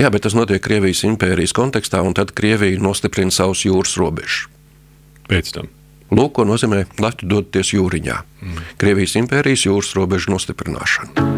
Jā, 0.00 0.10
bet 0.10 0.24
tas 0.26 0.36
notiek 0.36 0.62
Krievijas 0.62 1.04
impērijas 1.08 1.54
kontekstā, 1.56 2.02
un 2.04 2.16
tad 2.18 2.34
Krievija 2.36 2.80
nostiprina 2.82 3.34
savus 3.34 3.64
jūras 3.66 3.96
robežas. 4.00 4.46
Pēc 5.30 5.52
tam. 5.54 5.70
Lūk, 6.10 6.34
ko 6.38 6.46
nozīmē 6.48 6.84
Latvijas 6.98 7.30
doties 7.30 7.70
jūriņā. 7.76 8.16
Mm. 8.42 8.62
Krievijas 8.82 9.14
impērijas 9.20 9.66
jūras 9.68 9.92
robežu 9.94 10.34
nostiprināšana. 10.34 11.28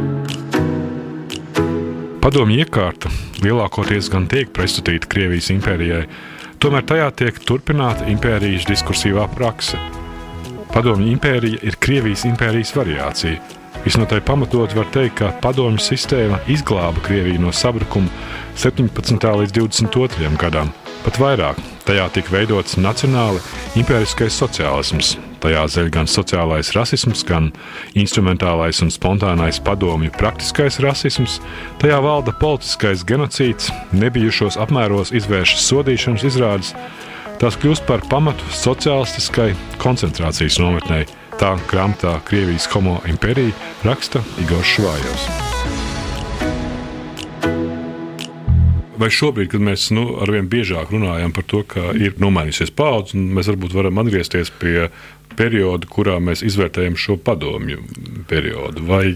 Padomju 2.22 2.62
iekārta 2.62 3.10
lielākoties 3.42 4.08
gan 4.12 4.28
tiek 4.30 4.52
pretstatīta 4.54 5.10
Krievijas 5.10 5.50
impērijai, 5.52 6.04
tomēr 6.62 6.86
tajā 6.86 7.10
tiek 7.18 7.42
turpināta 7.44 8.06
impērijas 8.12 8.68
diskursīvā 8.70 9.26
praksa 9.34 9.80
Padomju 10.72 11.10
impērija 11.12 11.58
ir 11.62 11.74
Krievijas 11.78 12.22
impērijas 12.24 12.70
variācija. 12.72 13.40
Visnotaļ 13.84 14.22
pamatot 14.24 14.72
var 14.72 14.86
teikt, 14.94 15.18
ka 15.18 15.32
padomju 15.42 15.82
sistēma 15.84 16.38
izglāba 16.48 17.02
Krieviju 17.04 17.42
no 17.42 17.52
sabrukuma 17.52 18.08
17. 18.56 19.26
līdz 19.42 19.52
22. 19.58 20.30
gadam. 20.40 20.72
Pat 21.04 21.18
vairāk, 21.20 21.60
tajā 21.84 22.06
tika 22.14 22.32
veidots 22.32 22.78
nacionāli 22.80 23.42
impēriskais 23.82 24.38
sociālisms. 24.38 25.16
Tajā 25.42 25.66
zeļ 25.74 25.92
gan 25.92 26.08
sociālais 26.08 26.72
rasisms, 26.72 27.24
gan 27.26 27.50
instrumentālais 27.98 28.80
un 28.80 28.94
spontānais 28.94 29.60
padomju 29.60 30.14
praktiskais 30.16 30.80
rasisms. 30.80 31.40
Tajā 31.82 32.00
valda 32.00 32.32
politiskais 32.40 33.04
genocīds, 33.04 33.68
nebijušos 33.92 34.56
apmēros 34.62 35.12
izvēršas 35.20 35.68
sodīšanas 35.68 36.28
izrādes, 36.32 36.76
Tās 37.42 37.56
kļūst 37.58 37.82
par 37.88 38.04
pamatu 38.06 38.46
sociālistiskai 38.54 39.48
koncentrācijas 39.82 40.60
nometnei. 40.62 41.08
Tā 41.40 41.56
grāmatā 41.66 42.12
Krievijas 42.28 42.68
homo 42.70 43.00
impērija 43.10 43.50
raksta 43.82 44.22
Igors 44.38 44.70
Švājovs. 44.76 45.24
Vai 49.02 49.10
šobrīd, 49.10 49.50
kad 49.56 49.66
mēs 49.66 49.88
nu, 49.90 50.06
arvien 50.22 50.46
biežāk 50.46 50.94
runājam 50.94 51.34
par 51.34 51.48
to, 51.50 51.64
ka 51.66 51.90
ir 51.98 52.14
nomainījusies 52.22 52.70
paudze, 52.78 53.18
mēs 53.18 53.50
varbūt 53.50 53.74
varam 53.74 53.98
atgriezties 54.04 54.54
pie 54.62 54.92
perioda, 55.34 55.90
kurā 55.90 56.20
mēs 56.22 56.46
izvērtējam 56.46 56.94
šo 56.94 57.18
padomju 57.26 57.82
periodu. 58.30 58.86
Vai, 58.86 59.06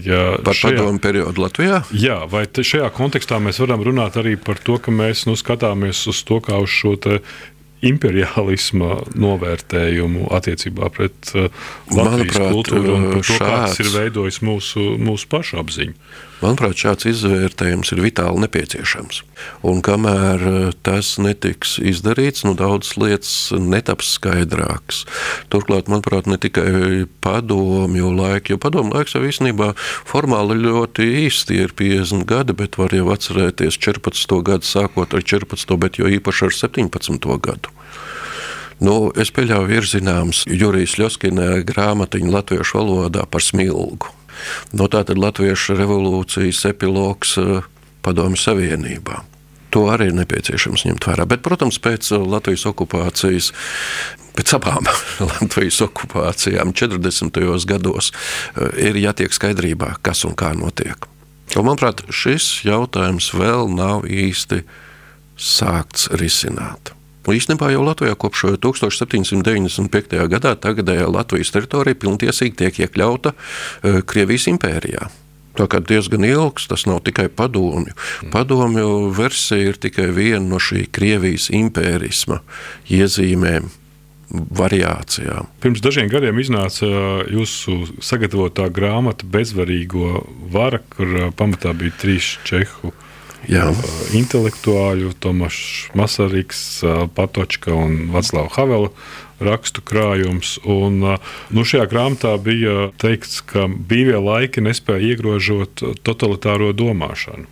par 0.43 0.51
šajā, 0.51 0.81
padomju 0.81 1.07
periodu 1.07 1.47
Latvijā? 1.47 1.85
Jā, 1.95 2.25
vai 2.27 2.43
šajā 2.51 2.91
kontekstā 2.91 3.39
mēs 3.39 3.63
varam 3.63 3.87
runāt 3.87 4.19
arī 4.19 4.35
par 4.35 4.59
to, 4.59 4.81
ka 4.83 4.91
mēs 4.91 5.29
nu, 5.29 5.39
skatāmies 5.39 6.09
uz 6.11 6.25
to 6.27 6.43
kā 6.43 6.59
uz 6.59 6.75
šo 6.75 6.97
imperialisma 7.85 9.01
novērtējumu 9.19 10.31
attiecībā 10.37 10.89
pret 10.93 11.33
uh, 11.35 11.49
Latvijas 11.91 12.39
Manuprāt, 12.39 12.55
kultūru 12.55 12.95
un 12.95 13.05
to, 13.11 13.21
šāds, 13.27 13.43
kāds 13.43 13.83
ir 13.83 13.91
veidojis 13.93 14.41
mūsu, 14.45 14.87
mūsu 15.01 15.29
pašu 15.31 15.61
apziņu. 15.61 15.97
Manuprāt, 16.37 16.77
šāds 16.77 17.07
izvērtējums 17.09 17.89
ir 17.95 18.01
vitāli 18.05 18.43
nepieciešams. 18.43 19.23
Un 19.65 19.79
kamēr 19.85 20.43
uh, 20.45 20.57
tas 20.85 21.15
netiks 21.17 21.77
izdarīts, 21.81 22.43
nu, 22.45 22.53
daudzas 22.57 22.93
lietas 23.01 23.31
netaps 23.57 24.11
skaidrākas. 24.19 24.99
Turklāt, 25.49 25.89
manuprāt, 25.89 26.29
ne 26.29 26.37
tikai 26.37 27.07
padomju 27.25 28.11
laika, 28.13 28.53
jo 28.53 28.59
padomju 28.61 28.99
laiks 28.99 29.17
jau 29.17 29.23
īstenībā 29.25 29.71
formāli 29.79 30.59
ļoti 30.61 31.07
īsti 31.23 31.57
ir 31.63 31.73
50 31.77 32.27
gadi, 32.29 32.53
bet 32.57 32.77
var 32.77 32.93
jau 32.93 33.09
atcerēties 33.15 33.79
14. 33.81 34.37
gadu, 34.45 34.69
sākot 34.69 35.17
ar 35.17 35.25
14. 35.25 35.73
bet 35.81 35.97
jo 35.97 36.11
īpaši 36.19 36.51
ar 36.51 36.55
17. 36.59 37.33
gadu. 37.49 37.73
Nu, 38.77 39.09
es 39.17 39.33
pieļauju, 39.33 39.73
ir 39.73 39.89
zināms 39.89 40.43
Jurijas 40.45 40.99
Ļoskina 41.01 41.63
grāmatiņa 41.65 42.29
latviešu 42.29 42.77
valodā 42.77 43.25
par 43.25 43.41
smilgu. 43.41 44.13
Nu, 44.73 44.87
tā 44.91 45.03
tad 45.07 45.19
Latviešu 45.21 45.77
revolūcijas 45.79 46.65
epilogs 46.71 47.37
eh, 47.41 47.65
Padomju 48.05 48.39
Savienībā. 48.39 49.23
To 49.75 49.89
arī 49.91 50.09
ir 50.11 50.17
nepieciešams 50.21 50.85
ņemt 50.87 51.09
vērā. 51.09 51.27
Bet, 51.27 51.43
protams, 51.45 51.79
pēc 51.83 52.13
Latvijas 52.23 52.63
okupācijas 52.69 53.51
pēc 54.37 54.53
abām 54.57 54.87
Latvijas 55.33 55.81
okupācijām 55.87 56.73
40. 56.77 57.41
gados 57.67 58.11
ir 58.77 58.99
jātiek 59.01 59.33
skaidrībā, 59.33 59.95
kas 60.05 60.23
un 60.29 60.37
kā 60.37 60.53
notiek. 60.57 61.09
Un, 61.55 61.63
manuprāt, 61.65 62.03
šis 62.11 62.61
jautājums 62.67 63.31
vēl 63.35 63.71
nav 63.71 64.05
īsti 64.05 64.61
sākts 65.37 66.09
risināt. 66.19 66.96
Īstenībā 67.27 67.73
jau 67.73 67.83
Latvijā 67.83 68.15
kopš 68.15 68.45
1795. 68.63 70.19
gadā 70.31 70.53
tagadējā 70.63 71.07
Latvijas 71.11 71.51
teritorija 71.51 71.99
pilntiesīgi 71.99 72.55
tiek 72.63 72.83
iekļauta 72.85 73.33
uh, 73.33 73.99
Krievijas 74.07 74.47
impērijā. 74.53 75.09
Tā 75.57 75.65
kā 75.65 75.81
diezgan 75.81 76.25
ilgs, 76.27 76.67
tas 76.69 76.85
nav 76.85 77.01
tikai 77.07 77.27
padomju. 77.33 77.95
Padomju 78.33 79.09
versija 79.17 79.71
ir 79.71 79.79
tikai 79.81 80.11
viena 80.13 80.43
no 80.45 80.61
šī 80.61 80.85
Krievijas 80.93 81.49
impērisma 81.49 82.43
iezīmēm 82.93 83.71
variācijām. 84.29 85.47
Pirms 85.63 85.81
dažiem 85.83 86.11
gadiem 86.11 86.37
iznāca 86.41 86.87
jūsu 87.31 87.79
sagatavotā 88.03 88.67
grāmata 88.75 89.27
Bezvarīgo 89.27 90.21
vara, 90.53 90.81
kur 90.93 91.31
pamatā 91.39 91.73
bija 91.77 91.95
trīs 92.03 92.35
čehu 92.47 92.93
Jā. 93.45 93.69
intelektuāļu, 94.17 95.13
Tomašs 95.21 95.93
Masarīks, 95.97 96.61
Patočka 97.15 97.75
un 97.77 98.09
Vaclava 98.11 98.49
Havela 98.57 98.89
rakstu 99.39 99.83
krājums. 99.85 100.57
Un, 100.65 100.99
nu, 101.53 101.67
šajā 101.67 101.85
grāmatā 101.91 102.33
bija 102.41 102.89
teikts, 103.01 103.43
ka 103.45 103.67
brīvie 103.69 104.17
laiki 104.17 104.63
nespēja 104.65 105.13
iegrožot 105.13 105.85
totalitāro 106.03 106.73
domāšanu. 106.73 107.47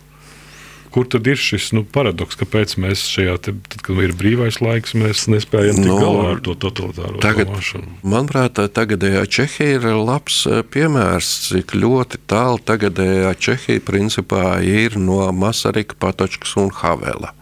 Kur 0.96 1.04
tad 1.12 1.26
ir 1.28 1.36
šis 1.36 1.74
nu, 1.76 1.82
paradoks, 1.84 2.38
kāpēc 2.40 2.70
mēs 2.80 3.02
šajā, 3.12 3.34
te, 3.44 3.52
tad, 3.68 3.82
kad 3.84 3.98
ir 4.00 4.14
brīvais 4.16 4.62
laiks, 4.64 4.94
mēs 4.96 5.26
nespējam 5.28 5.76
tikt 5.76 5.90
no, 5.90 5.98
galā 6.00 6.22
ar 6.30 6.40
to 6.46 6.54
totalitāro 6.56 7.20
tagad, 7.20 7.50
domāšanu? 7.50 7.98
Manuprāt, 8.00 8.62
tagadējā 8.78 9.26
Čehija 9.36 9.76
ir 9.76 9.88
labs 9.92 10.38
eh, 10.48 10.62
piemērs, 10.64 11.34
cik 11.50 11.76
ļoti 11.76 12.22
tālu 12.32 12.64
tagadējā 12.64 13.34
Čehija 13.36 13.84
principā 13.84 14.56
ir 14.64 14.96
no 14.96 15.26
Masarika, 15.36 16.00
Patočkas 16.00 16.56
un 16.64 16.72
Havela. 16.80 17.36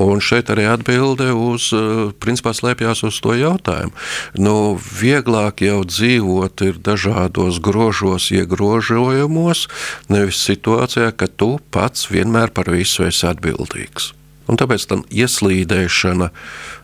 Un 0.00 0.22
šeit 0.24 0.48
arī 0.48 0.64
atbilde 0.70 1.32
uz, 1.36 1.68
eh, 1.72 2.12
principā, 2.20 2.54
slēpjas 2.56 3.04
uz 3.04 3.20
to 3.20 3.36
jautājumu. 3.36 3.92
Nu, 4.38 4.78
vieglāk 4.78 5.60
jau 5.60 5.84
dzīvot 5.84 6.64
ir 6.64 6.80
dažādos 6.80 7.60
grožos, 7.60 8.30
iegrožojumos, 8.32 9.68
nevis 10.08 10.40
situācijā, 10.40 11.12
ka 11.16 11.26
tu 11.26 11.58
pats 11.70 12.08
vienmēr 12.08 12.50
par 12.50 12.64
visu 12.72 13.04
esi 13.04 13.26
atbildīgs. 13.26 14.21
Un 14.50 14.58
tāpēc 14.58 14.84
tam 14.90 15.04
ieslīdēšana 15.10 16.30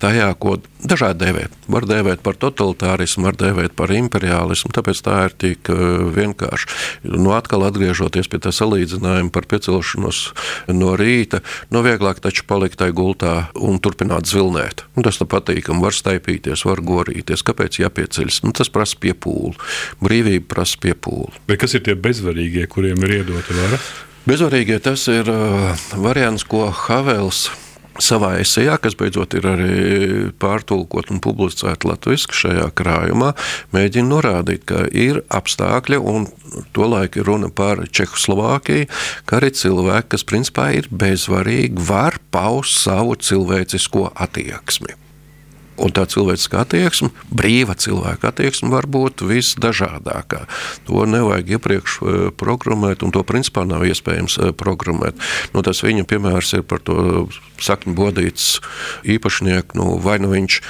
tajā, 0.02 0.28
ko 0.38 0.58
dažādi 0.78 1.24
dēvē, 1.24 1.44
var 1.74 1.86
dēvēt 1.90 2.22
par 2.22 2.38
totalitārismu, 2.38 3.26
var 3.26 3.38
dēvēt 3.38 3.74
par 3.78 3.92
imperialismu, 3.94 4.70
tāpēc 4.74 5.02
tā 5.04 5.16
ir 5.26 5.34
tik 5.42 5.70
uh, 5.72 6.06
vienkārši. 6.14 6.70
Nu, 7.10 7.32
atkal 7.34 7.66
atgriežoties 7.66 8.30
pie 8.30 8.40
tā 8.44 8.52
salīdzinājuma 8.54 9.32
par 9.34 9.48
piecelšanos 9.50 10.22
no 10.70 10.94
rīta, 10.98 11.42
no 11.72 11.80
nu, 11.80 11.86
vieglāk 11.88 12.22
taču 12.24 12.46
palikt 12.48 12.78
tajā 12.80 12.94
gultā 12.96 13.34
un 13.58 13.82
turpināt 13.82 14.30
zvilnēt. 14.30 14.86
Un 14.96 15.06
tas 15.06 15.18
ir 15.18 15.30
patīkami, 15.30 15.82
var 15.82 15.96
staipīties, 15.96 16.66
var 16.68 16.82
gorīties. 16.84 17.44
Kāpēc 17.46 17.82
jāpieceļas? 17.82 18.42
Nu, 18.46 18.54
tas 18.56 18.70
prasa 18.72 18.98
piepūli. 19.02 19.56
Brīvība 20.04 20.46
prasa 20.54 20.78
piepūli. 20.82 21.42
Bet 21.50 21.62
kas 21.62 21.74
ir 21.78 21.86
tie 21.86 21.98
bezvarīgie, 21.98 22.68
kuriem 22.70 23.02
ir 23.06 23.20
iedota 23.20 23.58
vara? 23.58 23.82
Bezvarīgie 24.28 24.76
tas 24.84 25.06
ir 25.08 25.28
uh, 25.32 25.70
variants, 26.04 26.42
ko 26.44 26.66
Havels 26.68 27.46
savā 27.96 28.34
esejā, 28.42 28.74
kas 28.76 28.92
beidzot 28.98 29.32
ir 29.38 29.46
arī 29.48 29.78
pārtulkot 30.36 31.08
un 31.14 31.22
publicēta 31.24 31.88
latviešu 31.88 32.36
šajā 32.42 32.66
krājumā, 32.76 33.32
mēģina 33.72 34.10
norādīt, 34.10 34.66
ka 34.68 34.84
ir 34.92 35.22
apstākļi, 35.32 36.02
un 36.12 36.28
tolaik 36.76 37.16
ir 37.16 37.28
runa 37.30 37.48
par 37.48 37.80
Čehoslovākiju, 37.88 38.90
ka 39.24 39.40
arī 39.40 39.52
cilvēki, 39.56 40.12
kas 40.12 40.28
principā 40.28 40.70
ir 40.76 40.92
bezvarīgi, 40.92 41.88
var 41.88 42.20
paust 42.28 42.82
savu 42.84 43.16
cilvēcisko 43.16 44.10
attieksmi. 44.12 45.07
Un 45.78 45.94
tā 45.94 46.04
cilvēciskā 46.10 46.64
attieksme, 46.64 47.12
brīva 47.30 47.76
cilvēka 47.78 48.32
attieksme 48.32 48.70
var 48.72 48.88
būt 48.90 49.22
visdažādākā. 49.28 50.44
To 50.88 51.06
nevajag 51.06 51.54
iepriekš 51.54 51.98
e, 52.02 52.16
programmēt, 52.34 53.04
un 53.06 53.14
to 53.14 53.22
principā 53.26 53.62
nav 53.68 53.86
iespējams 53.86 54.38
e, 54.38 54.50
programmēt. 54.58 55.18
Nu, 55.54 55.62
tas 55.66 55.84
viņa 55.86 56.06
piemērs 56.10 56.56
ir 56.58 56.66
par 56.68 56.82
to 56.82 57.28
sakņu 57.62 57.94
bodītas 57.98 58.58
īpašnieku. 59.06 59.78
Nu, 59.78 59.90
vai 60.02 60.18
nu 60.22 60.32
viņš 60.34 60.60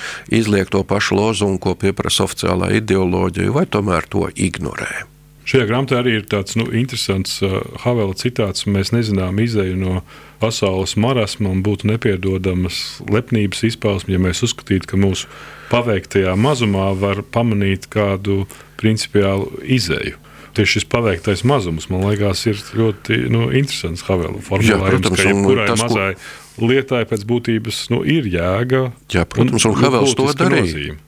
izliek 0.41 0.69
to 0.73 0.85
pašu 0.85 1.17
lozungu, 1.19 1.63
ko 1.65 1.77
pieprasa 1.79 2.29
oficiālā 2.29 2.75
ideoloģija, 2.83 3.55
vai 3.55 3.65
tomēr 3.69 4.09
to 4.13 4.29
ignorē. 4.37 5.18
Šajā 5.49 5.65
grāmatā 5.65 6.03
arī 6.03 6.19
ir 6.19 6.27
tāds 6.29 6.59
nu, 6.61 6.67
interesants 6.77 7.39
uh, 7.41 7.63
Havela 7.81 8.13
citāts. 8.19 8.67
Mēs 8.69 8.93
nezinām 8.93 9.39
izēju 9.41 9.79
no 9.81 9.95
pasaules 10.43 10.93
marasma 11.01 11.49
un 11.55 11.63
būtu 11.65 11.89
nepiedodamas 11.89 13.01
lepnības 13.09 13.65
izpausme, 13.71 14.13
ja 14.13 14.21
mēs 14.21 14.45
uzskatītu, 14.45 14.91
ka 14.91 15.01
mūsu 15.01 15.31
paveiktajā 15.73 16.37
mazumā 16.37 16.91
var 17.01 17.25
pamanīt 17.25 17.89
kādu 17.93 18.43
principiālu 18.81 19.63
izēju 19.65 20.21
tieši 20.59 20.79
šis 20.79 20.87
paveiktais 20.91 21.45
mazums, 21.47 21.87
man 21.93 22.03
liekas, 22.09 22.43
ir 22.51 22.61
ļoti 22.75 23.19
nu, 23.31 23.49
interesants 23.55 24.03
Havela 24.09 24.41
formulējums. 24.43 24.73
Jā, 24.75 24.91
protams, 24.91 25.21
ka 25.47 25.67
tas, 25.71 25.83
mazai 25.85 26.09
ko... 26.17 26.71
lietai 26.73 27.03
pēc 27.11 27.27
būtības 27.29 27.83
nu, 27.95 28.01
ir 28.17 28.27
jēga. 28.33 28.89
Jā, 29.15 29.27
protams, 29.29 29.69
un, 29.69 29.77
un 29.77 29.85
Havels 29.85 30.17
to 30.19 30.27
darīja. 30.35 30.67
Nozīme. 30.67 31.05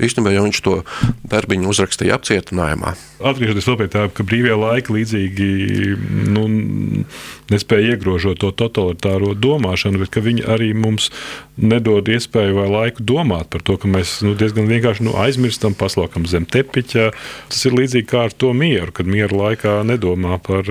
Īstenībā 0.00 0.32
jau 0.34 0.44
viņš 0.46 0.60
to 0.64 0.76
darbiņu 1.30 1.70
uzrakstīja 1.70 2.16
apcietinājumā. 2.18 2.94
Atgriežoties 3.20 3.68
pie 3.80 3.88
tā, 3.92 4.06
ka 4.12 4.24
brīvie 4.26 4.54
laiki 4.56 4.94
līdzīgi 4.96 5.48
nu, 6.32 6.44
nespēja 7.52 7.94
iegrožot 7.94 8.40
to 8.40 8.52
totalitāro 8.56 9.34
domāšanu, 9.36 10.00
bet 10.00 10.16
viņi 10.20 10.46
arī 10.48 10.72
mums 10.76 11.10
nedod 11.60 12.08
iespēju 12.08 12.56
vai 12.56 12.68
laiku 12.70 13.04
domāt 13.04 13.50
par 13.52 13.64
to, 13.66 13.76
ka 13.80 13.90
mēs 13.90 14.20
nu, 14.24 14.32
diezgan 14.38 14.70
vienkārši 14.70 15.04
nu, 15.06 15.16
aizmirstam, 15.20 15.76
paslaukam 15.76 16.24
zem 16.30 16.48
tepiņa. 16.48 17.10
Tas 17.52 17.66
ir 17.68 17.76
līdzīgi 17.76 18.08
kā 18.10 18.26
ar 18.28 18.34
to 18.36 18.54
mieru, 18.56 18.94
kad 18.96 19.10
miera 19.10 19.36
laikā 19.36 19.80
nedomā 19.88 20.40
par 20.44 20.68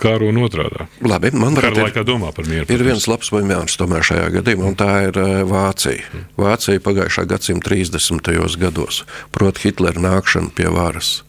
karu 0.00 0.30
un 0.32 0.40
otrādi. 0.44 0.86
Labi, 1.04 1.32
man 1.36 1.56
liekas, 1.58 1.94
ir, 1.94 2.06
domā 2.08 2.32
par 2.36 2.48
mieru. 2.48 2.66
Ir 2.72 2.84
viens 2.86 3.06
labs 3.10 3.32
piemērs 3.32 3.76
tomēr 3.80 4.06
šajā 4.06 4.28
gadījumā, 4.38 4.70
un 4.72 4.78
tā 4.80 4.90
ir 5.08 5.20
eh, 5.20 5.42
Vācija. 5.48 6.06
Hmm. 6.10 6.26
Vācija 6.40 6.82
pagājušā 6.84 7.26
gadsimta 7.30 7.72
30. 7.72 8.32
gados, 8.60 9.04
proti, 9.34 9.68
Hitlera 9.68 10.00
nākšana 10.00 10.54
pie 10.56 10.70
varas. 10.72 11.20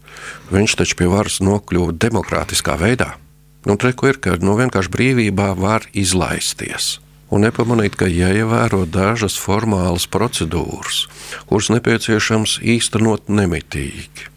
Viņš 0.52 0.80
taču 0.80 1.00
pie 1.00 1.12
varas 1.12 1.40
nokļuva 1.44 1.96
demokrātiskā 2.00 2.78
veidā. 2.80 3.16
Un 3.70 3.78
treko 3.78 4.10
ir, 4.10 4.18
ka 4.22 4.40
nu, 4.42 4.58
vienkārši 4.58 4.92
brīvībā 4.94 5.54
var 5.60 5.86
izlaisties 5.94 6.98
un 7.32 7.46
nepamanīt, 7.46 7.96
ka 7.96 8.10
jāievēro 8.12 8.84
dažas 8.92 9.38
formālas 9.40 10.04
procedūras, 10.12 11.06
kuras 11.48 11.72
nepieciešams 11.72 12.60
īstenot 12.76 13.32
nemitīgi. 13.32 14.31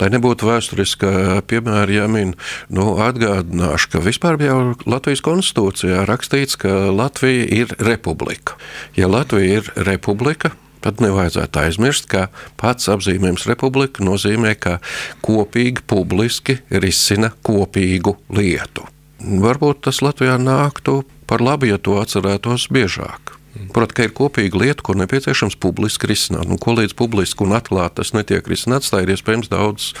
Lai 0.00 0.10
nebūtu 0.14 0.48
vēsturiska 0.48 1.42
piemēra 1.50 2.00
jāmin, 2.00 2.34
nu, 2.74 2.94
atgādināšu, 3.04 3.92
ka 3.92 4.02
vispār 4.04 4.40
jau 4.42 4.58
Latvijas 4.88 5.24
konstitūcijā 5.24 6.04
rakstīts, 6.08 6.58
ka 6.60 6.90
Latvija 6.94 7.48
ir 7.62 7.74
republika. 7.82 8.58
Ja 8.98 9.10
Latvija 9.10 9.60
ir 9.60 9.72
republika, 9.88 10.54
tad 10.84 11.00
nevajadzētu 11.00 11.62
aizmirst, 11.62 12.08
ka 12.12 12.28
pats 12.60 12.90
apzīmējums 12.92 13.46
republika 13.48 14.04
nozīmē, 14.04 14.54
ka 14.60 14.78
kopīgi 15.24 15.84
publiski 15.88 16.58
risina 16.70 17.32
kopīgu 17.46 18.18
lietu. 18.36 18.84
Varbūt 19.24 19.86
tas 19.86 20.02
Latvijā 20.04 20.36
nāktu 20.40 21.02
par 21.30 21.40
labu, 21.44 21.70
ja 21.70 21.80
to 21.80 21.96
atcerētos 22.02 22.68
biežāk. 22.74 23.33
Protams, 23.54 23.94
ka 23.94 24.06
ir 24.06 24.14
kopīga 24.14 24.58
lieta, 24.58 24.82
ko 24.82 24.96
nepieciešams 24.98 25.56
publiski 25.62 26.10
risināt. 26.10 26.48
Nu, 26.50 26.58
ko 26.58 26.74
līdz 26.74 26.96
publiski 26.98 27.46
un 27.46 27.54
atklāti 27.54 28.00
tas 28.00 28.14
netiek 28.16 28.46
risināts, 28.50 28.90
tā 28.90 29.04
ir 29.04 29.14
iespējams 29.14 29.50
daudz 29.52 29.92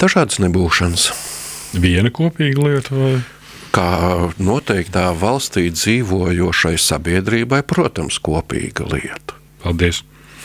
dažādas 0.00 0.38
nebūšanas. 0.44 1.08
Viena 1.74 2.12
kopīga 2.14 2.68
lieta 2.68 2.94
vai? 2.94 3.14
Kā 3.74 4.30
noteiktā 4.38 5.08
valstī 5.18 5.66
dzīvojošai 5.74 6.76
sabiedrībai, 6.78 7.64
protams, 7.66 8.20
kopīga 8.22 8.86
lieta. 8.92 9.40
Paldies! 9.64 10.04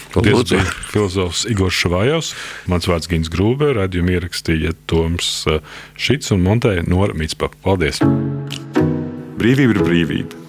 Paldies, 0.09 0.49
filozofs 0.89 1.43
Igors 1.45 1.77
Šavājovs, 1.77 2.31
mans 2.71 2.87
vārds 2.89 3.05
Gins 3.11 3.29
Grūbe, 3.29 3.67
radījumu 3.77 4.15
ierakstīja 4.15 4.73
Toms 4.89 5.29
eh, 5.45 5.61
Šits 6.01 6.33
un 6.33 6.41
Montēja 6.47 6.87
Nora 6.89 7.13
Mitspapa. 7.13 7.61
Paldies! 7.61 8.01
Brīvība 9.37 9.77
ir 9.77 9.83
brīvība 9.85 10.48